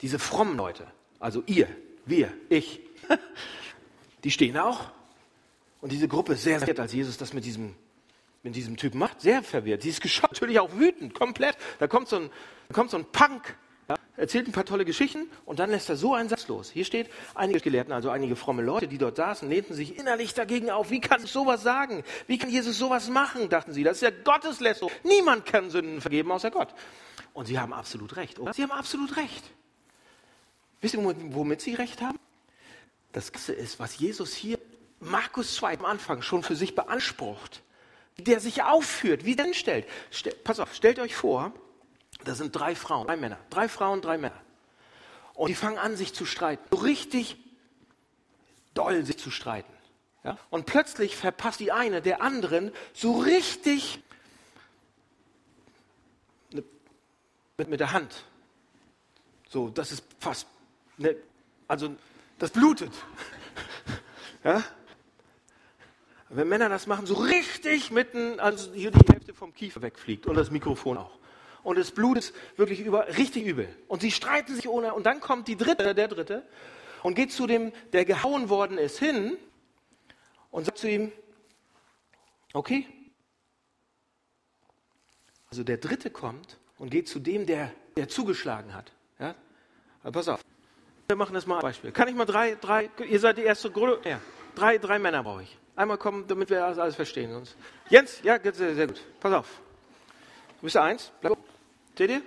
[0.02, 0.86] Diese frommen Leute.
[1.20, 1.68] Also ihr,
[2.06, 2.80] wir, ich.
[4.24, 4.92] Die stehen auch.
[5.82, 7.76] Und diese Gruppe ist sehr verwirrt, als Jesus das mit diesem,
[8.44, 9.22] mit diesem Typen macht.
[9.22, 9.84] Sehr verwirrt.
[9.84, 11.56] Sie ist geschockt, natürlich auch wütend, komplett.
[11.80, 12.30] Da kommt so ein,
[12.68, 13.56] da kommt so ein Punk
[13.90, 16.70] ja, erzählt ein paar tolle Geschichten und dann lässt er so einen Satz los.
[16.70, 20.70] Hier steht, einige Gelehrten, also einige fromme Leute, die dort saßen, lehnten sich innerlich dagegen
[20.70, 20.90] auf.
[20.92, 22.04] Wie kann ich sowas sagen?
[22.28, 23.48] Wie kann Jesus sowas machen?
[23.48, 23.84] dachten sie.
[23.84, 24.92] Das ist ja Gotteslästerung.
[25.04, 26.74] Niemand kann Sünden vergeben außer Gott.
[27.34, 28.40] Und sie haben absolut recht.
[28.40, 28.54] Oder?
[28.54, 29.44] Sie haben absolut recht.
[30.82, 32.20] Wisst ihr, womit sie recht haben?
[33.14, 34.60] Das Ganze ist, was Jesus hier,
[35.00, 37.62] Markus 2 am Anfang schon für sich beansprucht,
[38.18, 39.88] der sich aufführt, wie denn stellt.
[40.12, 41.54] Stel, pass auf, stellt euch vor,
[42.24, 43.40] das sind drei Frauen, drei Männer.
[43.50, 44.42] Drei Frauen, drei Männer.
[45.34, 46.64] Und die fangen an, sich zu streiten.
[46.72, 47.38] So richtig
[48.74, 49.72] doll sich zu streiten.
[50.24, 50.38] Ja?
[50.50, 54.00] Und plötzlich verpasst die eine der anderen so richtig
[57.58, 58.26] mit, mit der Hand.
[59.50, 60.48] So, das ist fast,
[60.98, 61.16] ne,
[61.68, 61.96] also
[62.38, 62.92] das blutet.
[64.44, 64.64] ja?
[66.30, 70.36] Wenn Männer das machen, so richtig mitten, also hier die Hälfte vom Kiefer wegfliegt und
[70.36, 71.18] das Mikrofon auch
[71.68, 73.68] und es blutet wirklich über, richtig übel.
[73.90, 76.48] Und sie streiten sich ohne, und dann kommt die dritte, der dritte,
[77.04, 79.38] und geht zu dem, der gehauen worden ist, hin
[80.50, 81.12] und sagt zu ihm,
[82.54, 82.88] okay.
[85.50, 88.94] Also der dritte kommt und geht zu dem, der, der zugeschlagen hat.
[89.20, 89.36] Ja?
[90.04, 90.46] Also pass auf.
[91.10, 91.92] Wir machen das mal ein Beispiel.
[91.92, 94.22] Kann ich mal drei, drei, ihr seid die erste Gruppe, ja,
[94.56, 95.58] drei, drei Männer brauche ich.
[95.78, 97.32] Einmal kommen, damit wir alles verstehen.
[97.32, 97.56] Sonst.
[97.88, 99.00] Jens, ja, sehr, sehr gut.
[99.20, 99.62] Pass auf.
[100.58, 101.12] Du bist eins.
[101.22, 101.38] Bleib.
[101.96, 102.22] Seht ihr?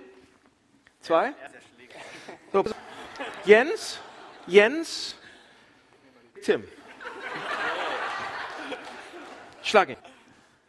[1.01, 1.33] Zwei?
[2.53, 2.63] So.
[3.43, 3.99] Jens,
[4.47, 5.15] Jens,
[6.41, 6.63] Tim.
[9.63, 9.97] Schlag ihn.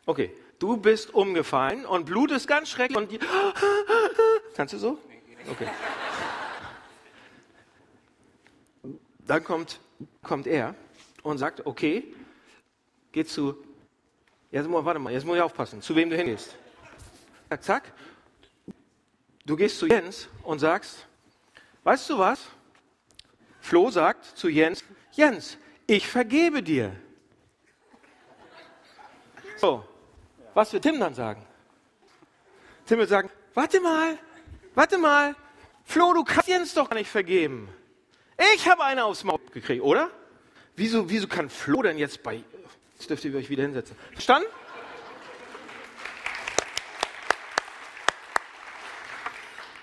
[0.04, 2.98] Okay, du bist umgefallen und Blut ist ganz schrecklich.
[2.98, 3.10] Und
[4.56, 4.98] Kannst du so?
[5.48, 5.68] Okay.
[9.20, 9.78] Dann kommt,
[10.24, 10.74] kommt er
[11.22, 12.12] und sagt, okay,
[13.12, 13.57] geh zu,
[14.51, 16.57] jetzt, warte mal, jetzt muss ich aufpassen, zu wem du hingehst.
[17.48, 17.92] Zack, zack,
[19.44, 21.07] Du gehst zu Jens und sagst,
[21.83, 22.40] weißt du was?
[23.61, 26.94] Flo sagt zu Jens, Jens, ich vergebe dir.
[29.57, 29.85] So,
[30.55, 31.44] was wird Tim dann sagen?
[32.87, 34.18] Tim wird sagen, warte mal,
[34.75, 35.35] warte mal,
[35.85, 37.68] Flo, du kannst Jens doch gar nicht vergeben.
[38.55, 40.11] Ich habe eine aufs Maul gekriegt, oder?
[40.77, 42.42] Wieso, wieso kann Flo denn jetzt bei...
[43.02, 43.96] Jetzt dürft ihr euch wieder hinsetzen.
[44.12, 44.46] Verstanden?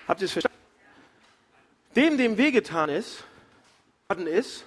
[0.08, 0.56] Habt ihr es verstanden?
[1.94, 3.24] Dem, dem wehgetan ist,
[4.24, 4.64] ist,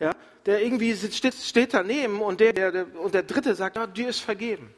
[0.00, 3.86] ja, der irgendwie steht, steht daneben und der, der, der, und der Dritte sagt, ja,
[3.86, 4.74] dir ist vergeben.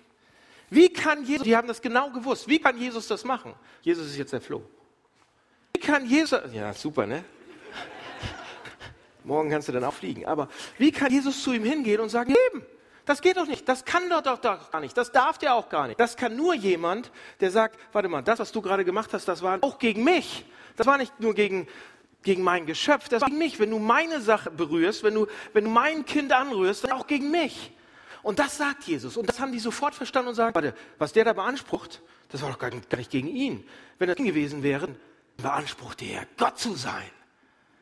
[0.68, 3.54] Wie kann Jesus, die haben das genau gewusst, wie kann Jesus das machen?
[3.80, 4.62] Jesus ist jetzt der Floh.
[5.74, 7.24] Wie kann Jesus, ja super, ne?
[9.24, 10.26] Morgen kannst du dann auch fliegen.
[10.26, 12.66] Aber wie kann Jesus zu ihm hingehen und sagen, leben?
[13.06, 13.68] Das geht doch nicht.
[13.68, 14.96] Das kann doch, doch, doch gar nicht.
[14.96, 16.00] Das darf der auch gar nicht.
[16.00, 19.42] Das kann nur jemand, der sagt, warte mal, das, was du gerade gemacht hast, das
[19.42, 20.44] war auch gegen mich.
[20.76, 21.68] Das war nicht nur gegen,
[22.22, 23.58] gegen mein Geschöpf, das war gegen mich.
[23.58, 27.30] Wenn du meine Sache berührst, wenn du, wenn du mein Kind anrührst, dann auch gegen
[27.30, 27.72] mich.
[28.22, 29.18] Und das sagt Jesus.
[29.18, 32.50] Und das haben die sofort verstanden und sagen, warte, was der da beansprucht, das war
[32.50, 33.68] doch gar nicht gegen ihn.
[33.98, 34.88] Wenn das gewesen wäre,
[35.36, 37.10] beansprucht er, Gott zu sein.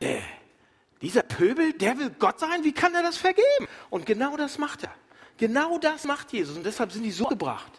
[0.01, 0.21] Äh,
[1.01, 3.69] dieser Pöbel, der will Gott sein, wie kann er das vergeben?
[3.89, 4.93] Und genau das macht er.
[5.39, 7.73] Genau das macht Jesus und deshalb sind die so gebracht.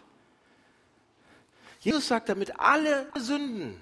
[1.80, 3.80] Jesus sagt damit, alle Sünden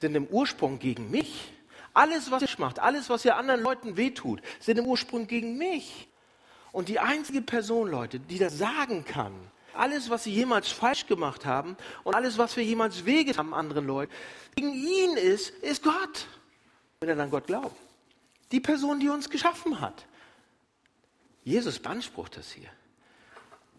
[0.00, 1.52] sind im Ursprung gegen mich.
[1.92, 6.08] Alles, was ihr macht, alles, was ihr anderen Leuten wehtut, sind im Ursprung gegen mich.
[6.70, 9.34] Und die einzige Person, Leute, die das sagen kann,
[9.74, 13.86] alles, was sie jemals falsch gemacht haben und alles, was wir jemals wege haben anderen
[13.86, 14.12] Leuten,
[14.54, 16.26] gegen ihn ist, ist Gott.
[17.00, 17.76] Wenn er dann Gott glaubt.
[18.52, 20.06] Die Person, die uns geschaffen hat.
[21.42, 22.68] Jesus beansprucht das hier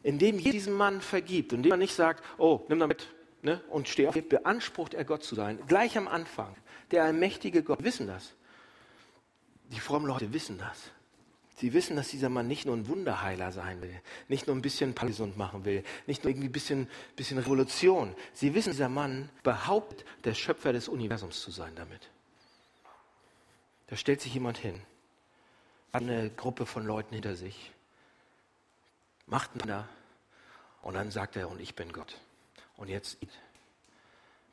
[0.04, 3.08] indem Jesus diesem Mann vergibt, indem er nicht sagt, oh, nimm damit
[3.42, 5.60] ne, und steh auf, beansprucht er Gott zu sein.
[5.68, 6.56] Gleich am Anfang.
[6.92, 8.34] Der allmächtige Gott, wissen das.
[9.72, 10.92] Die frommen Leute wissen das.
[11.56, 14.96] Sie wissen, dass dieser Mann nicht nur ein Wunderheiler sein will, nicht nur ein bisschen
[14.96, 18.16] gesund machen will, nicht nur irgendwie ein bisschen, bisschen Revolution.
[18.34, 22.10] Sie wissen, dieser Mann behauptet, der Schöpfer des Universums zu sein damit.
[23.88, 24.82] Da stellt sich jemand hin,
[25.94, 27.72] hat eine Gruppe von Leuten hinter sich,
[29.26, 29.86] macht einen
[30.82, 32.20] und dann sagt er, und ich bin Gott.
[32.78, 33.18] Und jetzt,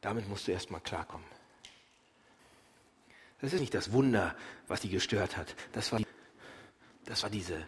[0.01, 1.27] damit musst du erstmal klarkommen.
[3.41, 4.35] Das ist nicht das Wunder,
[4.67, 5.55] was die gestört hat.
[5.73, 6.01] Das war
[7.09, 7.67] das war diese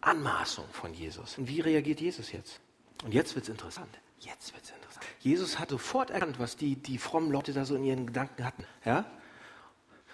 [0.00, 1.36] Anmaßung von Jesus.
[1.36, 2.60] Und wie reagiert Jesus jetzt?
[3.02, 3.88] Und jetzt wird es interessant.
[4.20, 5.04] Jetzt wird es interessant.
[5.18, 8.64] Jesus hat sofort erkannt, was die, die frommen Leute da so in ihren Gedanken hatten.
[8.84, 9.04] Ja?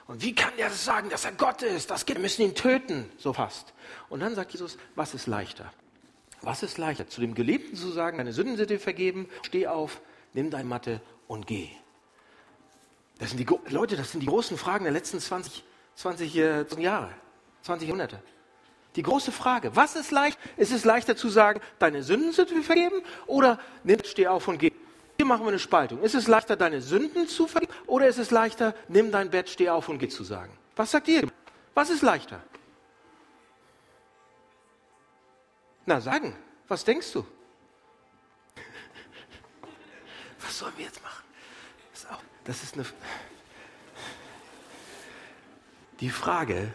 [0.07, 1.91] Und wie kann der das sagen, dass er Gott ist?
[1.91, 3.75] Das geht, wir müssen ihn töten, so fast.
[4.09, 5.71] Und dann sagt Jesus, was ist leichter?
[6.45, 7.09] Was ist leichter?
[7.09, 10.01] Zu dem Gelebten zu sagen, deine Sünden sind dir vergeben, steh auf,
[10.35, 11.69] nimm deine Matte und geh.
[13.19, 17.11] Das sind die, Leute, das sind die großen Fragen der letzten 20, 20 Jahre,
[17.63, 18.21] 20 Jahrhunderte.
[18.97, 20.39] Die große Frage, was ist leicht?
[20.57, 24.59] Ist es leichter zu sagen, deine Sünden sind dir vergeben oder nimm, steh auf und
[24.59, 24.73] geh?
[25.17, 26.03] Hier machen wir eine Spaltung.
[26.03, 29.71] Ist es leichter, deine Sünden zu vergeben oder ist es leichter, nimm dein Bett, steh
[29.71, 30.53] auf und geh zu sagen?
[30.77, 31.27] Was sagt ihr?
[31.73, 32.43] Was ist leichter?
[35.87, 36.35] Na, sagen.
[36.69, 37.27] Was denkst du?
[40.41, 41.25] Was sollen wir jetzt machen?
[42.45, 42.85] Das ist, eine.
[46.01, 46.73] Die Frage,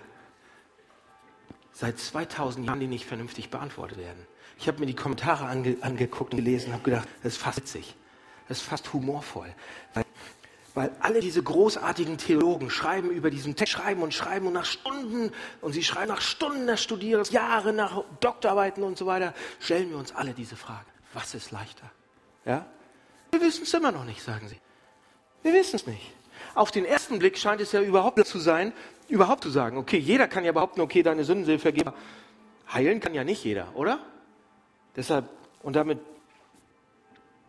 [1.72, 4.26] seit 2000 Jahren, die nicht vernünftig beantwortet werden.
[4.58, 7.58] Ich habe mir die Kommentare ange, angeguckt und gelesen und habe gedacht, das ist fast
[7.58, 7.96] witzig,
[8.48, 9.54] das ist fast humorvoll.
[9.94, 10.06] Weil,
[10.80, 15.34] weil alle diese großartigen Theologen schreiben über diesen Text, schreiben und schreiben und nach Stunden,
[15.60, 19.98] und sie schreiben nach Stunden des Studierens, Jahre nach Doktorarbeiten und so weiter, stellen wir
[19.98, 20.86] uns alle diese Frage.
[21.14, 21.92] Was ist leichter?
[22.46, 22.66] Ja?
[23.30, 24.56] Wir wissen es immer noch nicht, sagen sie.
[25.44, 26.14] Wir wissen es nicht.
[26.56, 28.72] Auf den ersten Blick scheint es ja überhaupt zu sein,
[29.10, 31.92] überhaupt zu sagen, okay, jeder kann ja behaupten, okay, deine Sünden sind vergeben.
[32.72, 34.00] Heilen kann ja nicht jeder, oder?
[34.96, 35.28] Deshalb,
[35.62, 36.00] und damit,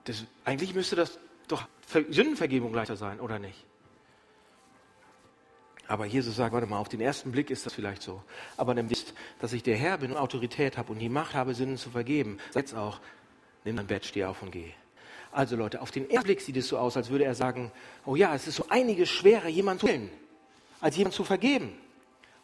[0.02, 1.20] das, eigentlich müsste das
[1.52, 1.66] doch
[2.10, 3.66] Sündenvergebung leichter sein, oder nicht?
[5.88, 8.22] Aber Jesus sagt, warte mal, auf den ersten Blick ist das vielleicht so.
[8.56, 11.52] Aber dann wisst, dass ich der Herr bin und Autorität habe und die Macht habe,
[11.52, 12.38] Sünden zu vergeben.
[12.54, 13.00] Jetzt auch,
[13.64, 14.70] nimm dein Bett, steh auf und geh.
[15.32, 17.72] Also Leute, auf den ersten Blick sieht es so aus, als würde er sagen,
[18.04, 20.10] oh ja, es ist so einiges schwerer, jemanden zu heilen
[20.80, 21.72] als jemand zu vergeben.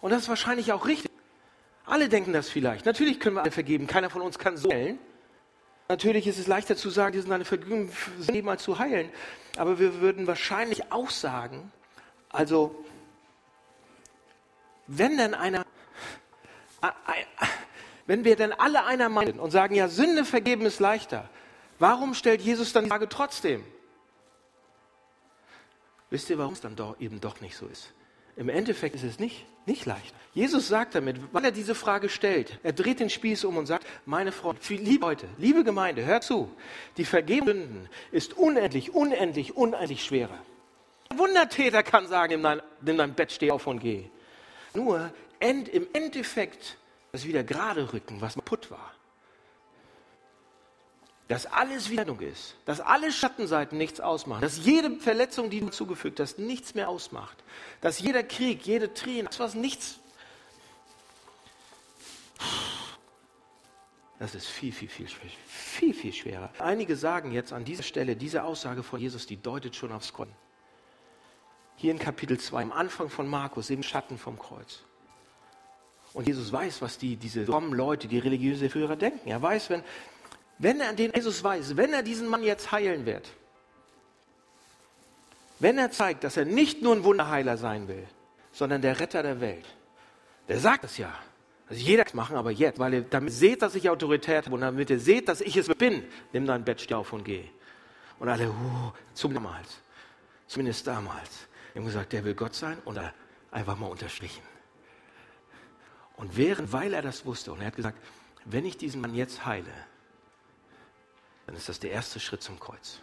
[0.00, 1.10] Und das ist wahrscheinlich auch richtig.
[1.84, 2.84] Alle denken das vielleicht.
[2.84, 3.86] Natürlich können wir alle vergeben.
[3.86, 4.98] Keiner von uns kann so heilen.
[5.88, 9.10] Natürlich ist es leichter zu sagen, die sind eine Vergebung vergeben, als zu heilen.
[9.56, 11.72] Aber wir würden wahrscheinlich auch sagen,
[12.28, 12.84] also,
[14.88, 15.64] wenn denn einer,
[18.06, 21.28] wenn wir denn alle einer Meinung sind und sagen, ja, Sünde vergeben ist leichter,
[21.78, 23.64] warum stellt Jesus dann die Frage trotzdem?
[26.10, 27.92] Wisst ihr, warum es dann doch eben doch nicht so ist?
[28.36, 30.14] Im Endeffekt ist es nicht, nicht leicht.
[30.34, 33.86] Jesus sagt damit, weil er diese Frage stellt, er dreht den Spieß um und sagt,
[34.04, 36.54] meine Freunde, liebe Leute, liebe Gemeinde, hört zu,
[36.98, 40.38] die Vergebung Sünden ist unendlich, unendlich, unendlich schwerer.
[41.08, 44.04] Ein Wundertäter kann sagen, nimm dein, nimm dein Bett, steh auf und geh.
[44.74, 46.76] Nur end, im Endeffekt
[47.12, 48.95] das wieder gerade rücken, was kaputt war
[51.28, 56.20] dass alles Wiederung ist, dass alle Schattenseiten nichts ausmachen, dass jede Verletzung, die du zugefügt
[56.20, 57.36] hast, nichts mehr ausmacht,
[57.80, 59.98] dass jeder Krieg, jede Träne, das was nichts.
[64.18, 65.08] Das ist viel, viel, viel,
[65.46, 66.50] viel, viel schwerer.
[66.58, 70.28] Einige sagen jetzt an dieser Stelle, diese Aussage von Jesus, die deutet schon aufs Kreuz.
[71.78, 74.80] Hier in Kapitel 2, am Anfang von Markus, im Schatten vom Kreuz.
[76.14, 79.28] Und Jesus weiß, was die, diese frommen Leute, die religiöse Führer denken.
[79.28, 79.84] Er weiß, wenn,
[80.58, 83.28] wenn er den Jesus weiß, wenn er diesen Mann jetzt heilen wird,
[85.58, 88.06] wenn er zeigt, dass er nicht nur ein Wunderheiler sein will,
[88.52, 89.66] sondern der Retter der Welt,
[90.48, 91.12] der sagt es ja.
[91.68, 94.54] Also jeder kann es machen, aber jetzt, weil ihr damit seht, dass ich Autorität habe
[94.54, 97.44] und damit ihr seht, dass ich es bin, nimm dein Bett, steh auf und geh.
[98.18, 99.80] Und alle, uh, zum damals,
[100.46, 103.12] zumindest damals, haben gesagt, der will Gott sein und er
[103.50, 104.42] einfach mal unterstrichen.
[106.16, 107.98] Und während, weil er das wusste, und er hat gesagt,
[108.44, 109.72] wenn ich diesen Mann jetzt heile,
[111.46, 113.00] dann ist das der erste Schritt zum Kreuz.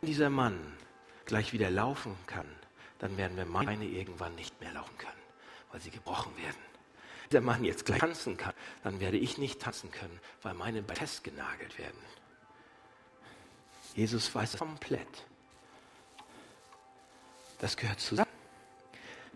[0.00, 0.76] Wenn dieser Mann
[1.24, 2.46] gleich wieder laufen kann,
[2.98, 5.12] dann werden wir meine irgendwann nicht mehr laufen können,
[5.70, 6.56] weil sie gebrochen werden.
[7.22, 8.54] Wenn der Mann jetzt gleich tanzen kann,
[8.84, 11.98] dann werde ich nicht tanzen können, weil meine Beine festgenagelt werden.
[13.94, 15.24] Jesus weiß es komplett.
[17.58, 18.30] Das gehört zusammen.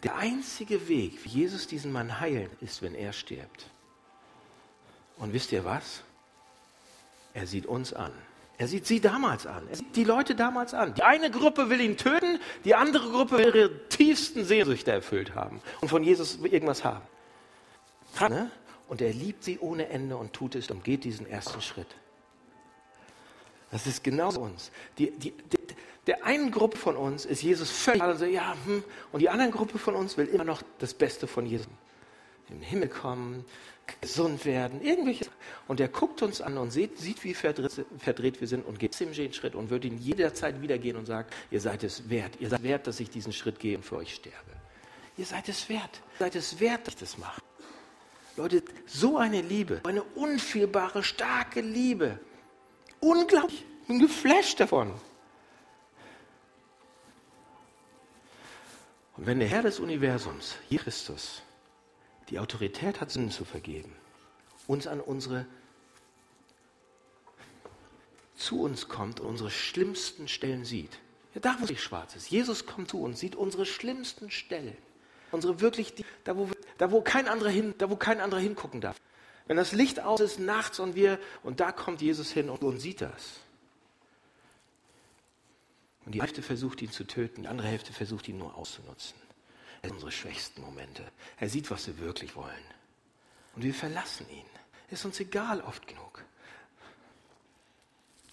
[0.02, 3.70] Der einzige Weg, wie Jesus diesen Mann heilen, ist, wenn er stirbt.
[5.16, 6.02] Und wisst ihr was?
[7.34, 8.12] Er sieht uns an.
[8.58, 9.66] Er sieht sie damals an.
[9.68, 10.92] Er sieht die Leute damals an.
[10.94, 15.62] Die eine Gruppe will ihn töten, die andere Gruppe will ihre tiefsten Sehnsüchte erfüllt haben
[15.80, 17.04] und von Jesus irgendwas haben.
[18.28, 18.50] Ne?
[18.88, 21.86] Und er liebt sie ohne Ende und tut es und geht diesen ersten Schritt.
[23.70, 24.70] Das ist genau uns.
[24.98, 25.58] Die, die, die,
[26.06, 29.78] der einen Gruppe von uns ist Jesus völlig, also ja, hm, und die andere Gruppe
[29.78, 31.68] von uns will immer noch das Beste von Jesus.
[32.50, 33.44] In den Himmel kommen,
[34.00, 35.26] gesund werden, irgendwelche.
[35.68, 38.98] Und er guckt uns an und sieht, sieht wie verdreht, verdreht wir sind und geht
[38.98, 42.48] den Schritt und wird ihn jederzeit wieder gehen und sagt, ihr seid es wert, ihr
[42.48, 44.36] seid wert, dass ich diesen Schritt gehe und für euch sterbe.
[45.16, 47.40] Ihr seid es wert, ihr seid es wert, dass ich das mache.
[48.36, 52.18] Leute, so eine Liebe, eine unfehlbare, starke Liebe.
[53.00, 54.92] Unglaublich, ich bin geflasht davon.
[59.16, 61.42] Und wenn der Herr des Universums, Christus,
[62.30, 63.92] die Autorität hat, Sünden zu vergeben,
[64.66, 65.46] uns an unsere
[68.36, 70.98] zu uns kommt und unsere schlimmsten Stellen sieht.
[71.34, 72.30] Ja, da, wo es schwarz ist.
[72.30, 74.76] Jesus kommt zu uns, sieht unsere schlimmsten Stellen.
[75.30, 75.92] Unsere wirklich,
[76.24, 78.96] da wo, da wo kein anderer hin, da wo kein anderer hingucken darf.
[79.46, 82.78] Wenn das Licht aus ist nachts und wir, und da kommt Jesus hin und, und
[82.78, 83.40] sieht das.
[86.06, 89.14] Und die Hälfte versucht ihn zu töten, die andere Hälfte versucht ihn nur auszunutzen.
[89.82, 91.10] Unsere schwächsten Momente.
[91.38, 92.64] Er sieht, was wir wirklich wollen.
[93.54, 94.46] Und wir verlassen ihn.
[94.90, 96.24] Ist uns egal oft genug.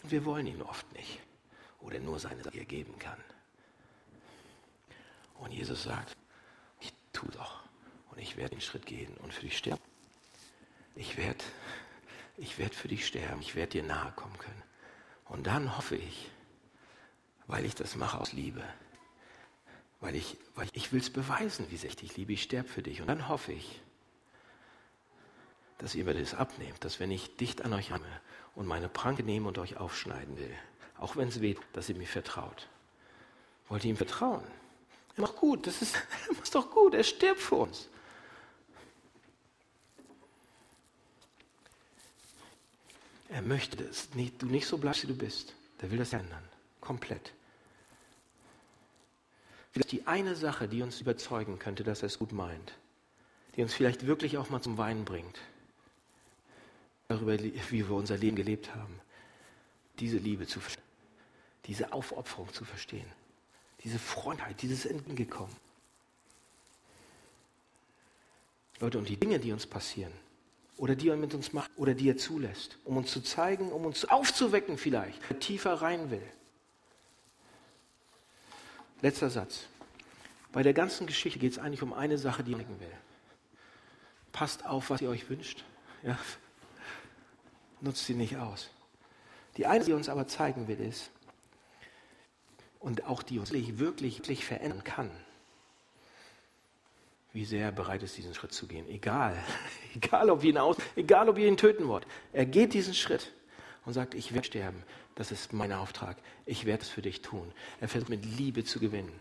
[0.04, 1.20] Und wir wollen ihn oft nicht.
[1.80, 3.22] Oder nur seine Sache geben kann.
[5.36, 6.16] Und Jesus sagt,
[6.80, 7.64] ich tu doch.
[8.12, 9.82] Und ich werde den Schritt gehen und für dich sterben.
[10.96, 11.44] Ich werde
[12.38, 13.42] ich werd für dich sterben.
[13.42, 14.64] Ich werde dir nahe kommen können.
[15.26, 16.30] Und dann hoffe ich,
[17.48, 18.64] weil ich das mache aus Liebe,
[20.00, 22.34] weil ich, weil ich will es beweisen, wie sehr ich dich liebe.
[22.34, 23.02] Ich sterbe für dich.
[23.02, 23.82] Und dann hoffe ich,
[25.80, 28.22] dass ihr mir das abnehmt, dass wenn ich dicht an euch arme
[28.56, 30.54] und meine Pranke nehme und euch aufschneiden will,
[30.98, 32.68] auch wenn es weht, dass ihr mir vertraut.
[33.70, 34.44] Wollt ihr ihm vertrauen?
[35.16, 35.96] Er macht gut, das ist,
[36.30, 37.90] er macht doch gut, er stirbt für uns.
[43.30, 45.54] Er möchte, dass du nicht so bleibst, wie du bist.
[45.82, 46.48] Der will das ändern.
[46.80, 47.34] Komplett.
[49.78, 52.74] Vielleicht die eine Sache, die uns überzeugen könnte, dass er es gut meint,
[53.56, 55.38] die uns vielleicht wirklich auch mal zum Weinen bringt,
[57.10, 59.00] darüber, wie wir unser Leben gelebt haben,
[60.00, 60.84] diese Liebe zu verstehen,
[61.66, 63.06] diese Aufopferung zu verstehen,
[63.84, 65.56] diese Freundheit, dieses Entgegenkommen.
[68.80, 70.14] Leute, und die Dinge, die uns passieren,
[70.78, 73.86] oder die er mit uns macht, oder die er zulässt, um uns zu zeigen, um
[73.86, 76.28] uns aufzuwecken vielleicht, tiefer rein will.
[79.02, 79.66] Letzter Satz.
[80.52, 82.92] Bei der ganzen Geschichte geht es eigentlich um eine Sache, die ich denken will.
[84.32, 85.64] Passt auf, was ihr euch wünscht.
[86.04, 86.18] Ja.
[87.82, 88.70] Nutzt sie nicht aus.
[89.58, 91.12] Die eine, die uns aber zeigen will, ist,
[92.80, 95.12] und auch die uns wirklich, wirklich verändern kann,
[97.34, 98.88] wie sehr er bereit ist, diesen Schritt zu gehen.
[98.88, 99.38] Egal,
[99.96, 102.06] egal ob ihr ihn aus, egal ob ihr ihn töten wollt.
[102.34, 103.34] Er geht diesen Schritt
[103.86, 104.84] und sagt, ich werde sterben.
[105.18, 106.16] Das ist mein Auftrag.
[106.46, 107.52] Ich werde es für dich tun.
[107.82, 109.20] Er versucht mit Liebe zu gewinnen.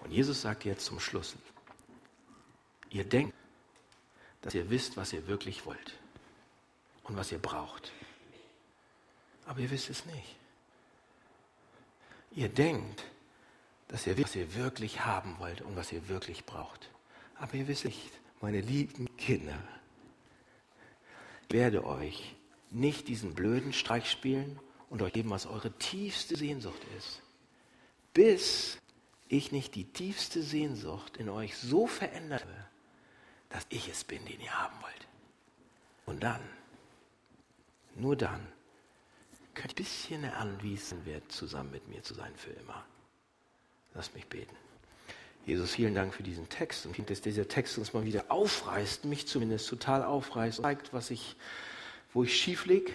[0.00, 1.36] Und Jesus sagt jetzt zum Schluss,
[2.88, 3.34] ihr denkt,
[4.40, 5.98] dass ihr wisst, was ihr wirklich wollt
[7.04, 7.92] und was ihr braucht.
[9.44, 10.36] Aber ihr wisst es nicht.
[12.30, 13.04] Ihr denkt,
[13.88, 16.88] dass ihr wisst, was ihr wirklich haben wollt und was ihr wirklich braucht.
[17.36, 18.10] Aber ihr wisst nicht,
[18.40, 19.62] meine lieben Kinder,
[21.46, 22.34] ich werde euch
[22.74, 24.58] nicht diesen blöden Streich spielen
[24.90, 27.22] und euch geben, was eure tiefste Sehnsucht ist,
[28.14, 28.78] bis
[29.28, 32.66] ich nicht die tiefste Sehnsucht in euch so verändert habe,
[33.48, 35.06] dass ich es bin, den ihr haben wollt.
[36.06, 36.40] Und dann,
[37.94, 38.46] nur dann,
[39.54, 42.84] könnt ihr ein bisschen anwiesen wird, zusammen mit mir zu sein für immer.
[43.94, 44.56] Lasst mich beten.
[45.44, 49.26] Jesus, vielen Dank für diesen Text und dass dieser Text uns mal wieder aufreißt, mich
[49.26, 51.36] zumindest total aufreißt zeigt, was ich,
[52.12, 52.94] wo ich schief lieg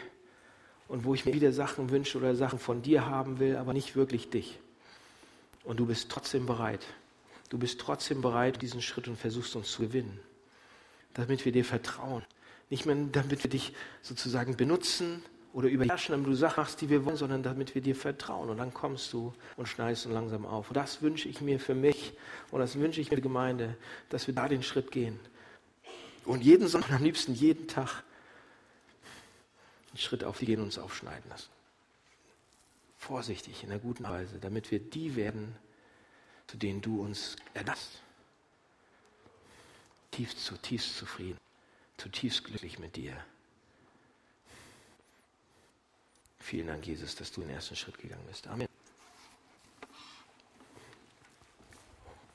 [0.88, 3.96] und wo ich mir wieder Sachen wünsche oder Sachen von dir haben will, aber nicht
[3.96, 4.60] wirklich dich.
[5.64, 6.86] Und du bist trotzdem bereit.
[7.50, 10.20] Du bist trotzdem bereit, diesen Schritt und versuchst uns zu gewinnen,
[11.14, 12.24] damit wir dir vertrauen.
[12.70, 15.24] Nicht mehr, damit wir dich sozusagen benutzen,
[15.58, 18.52] oder überherrschen, damit du Sachen machst, die wir wollen, sondern damit wir dir vertrauen.
[18.52, 20.70] Und dann kommst du und schneidest uns langsam auf.
[20.70, 22.14] Und das wünsche ich mir für mich
[22.52, 23.76] und das wünsche ich mir der Gemeinde,
[24.10, 25.20] dass wir da den Schritt gehen.
[26.26, 28.04] Und jeden Sonntag, am liebsten jeden Tag,
[29.90, 31.50] einen Schritt auf die gehen und uns aufschneiden lassen.
[32.98, 35.56] Vorsichtig, in einer guten Weise, damit wir die werden,
[36.48, 38.02] zu denen du uns ernast.
[40.12, 41.38] Tiefst, zutiefst zufrieden,
[41.98, 43.14] zutiefst glücklich mit dir.
[46.40, 48.48] Vielen Dank, Jesus, dass du den ersten Schritt gegangen bist.
[48.48, 48.68] Amen.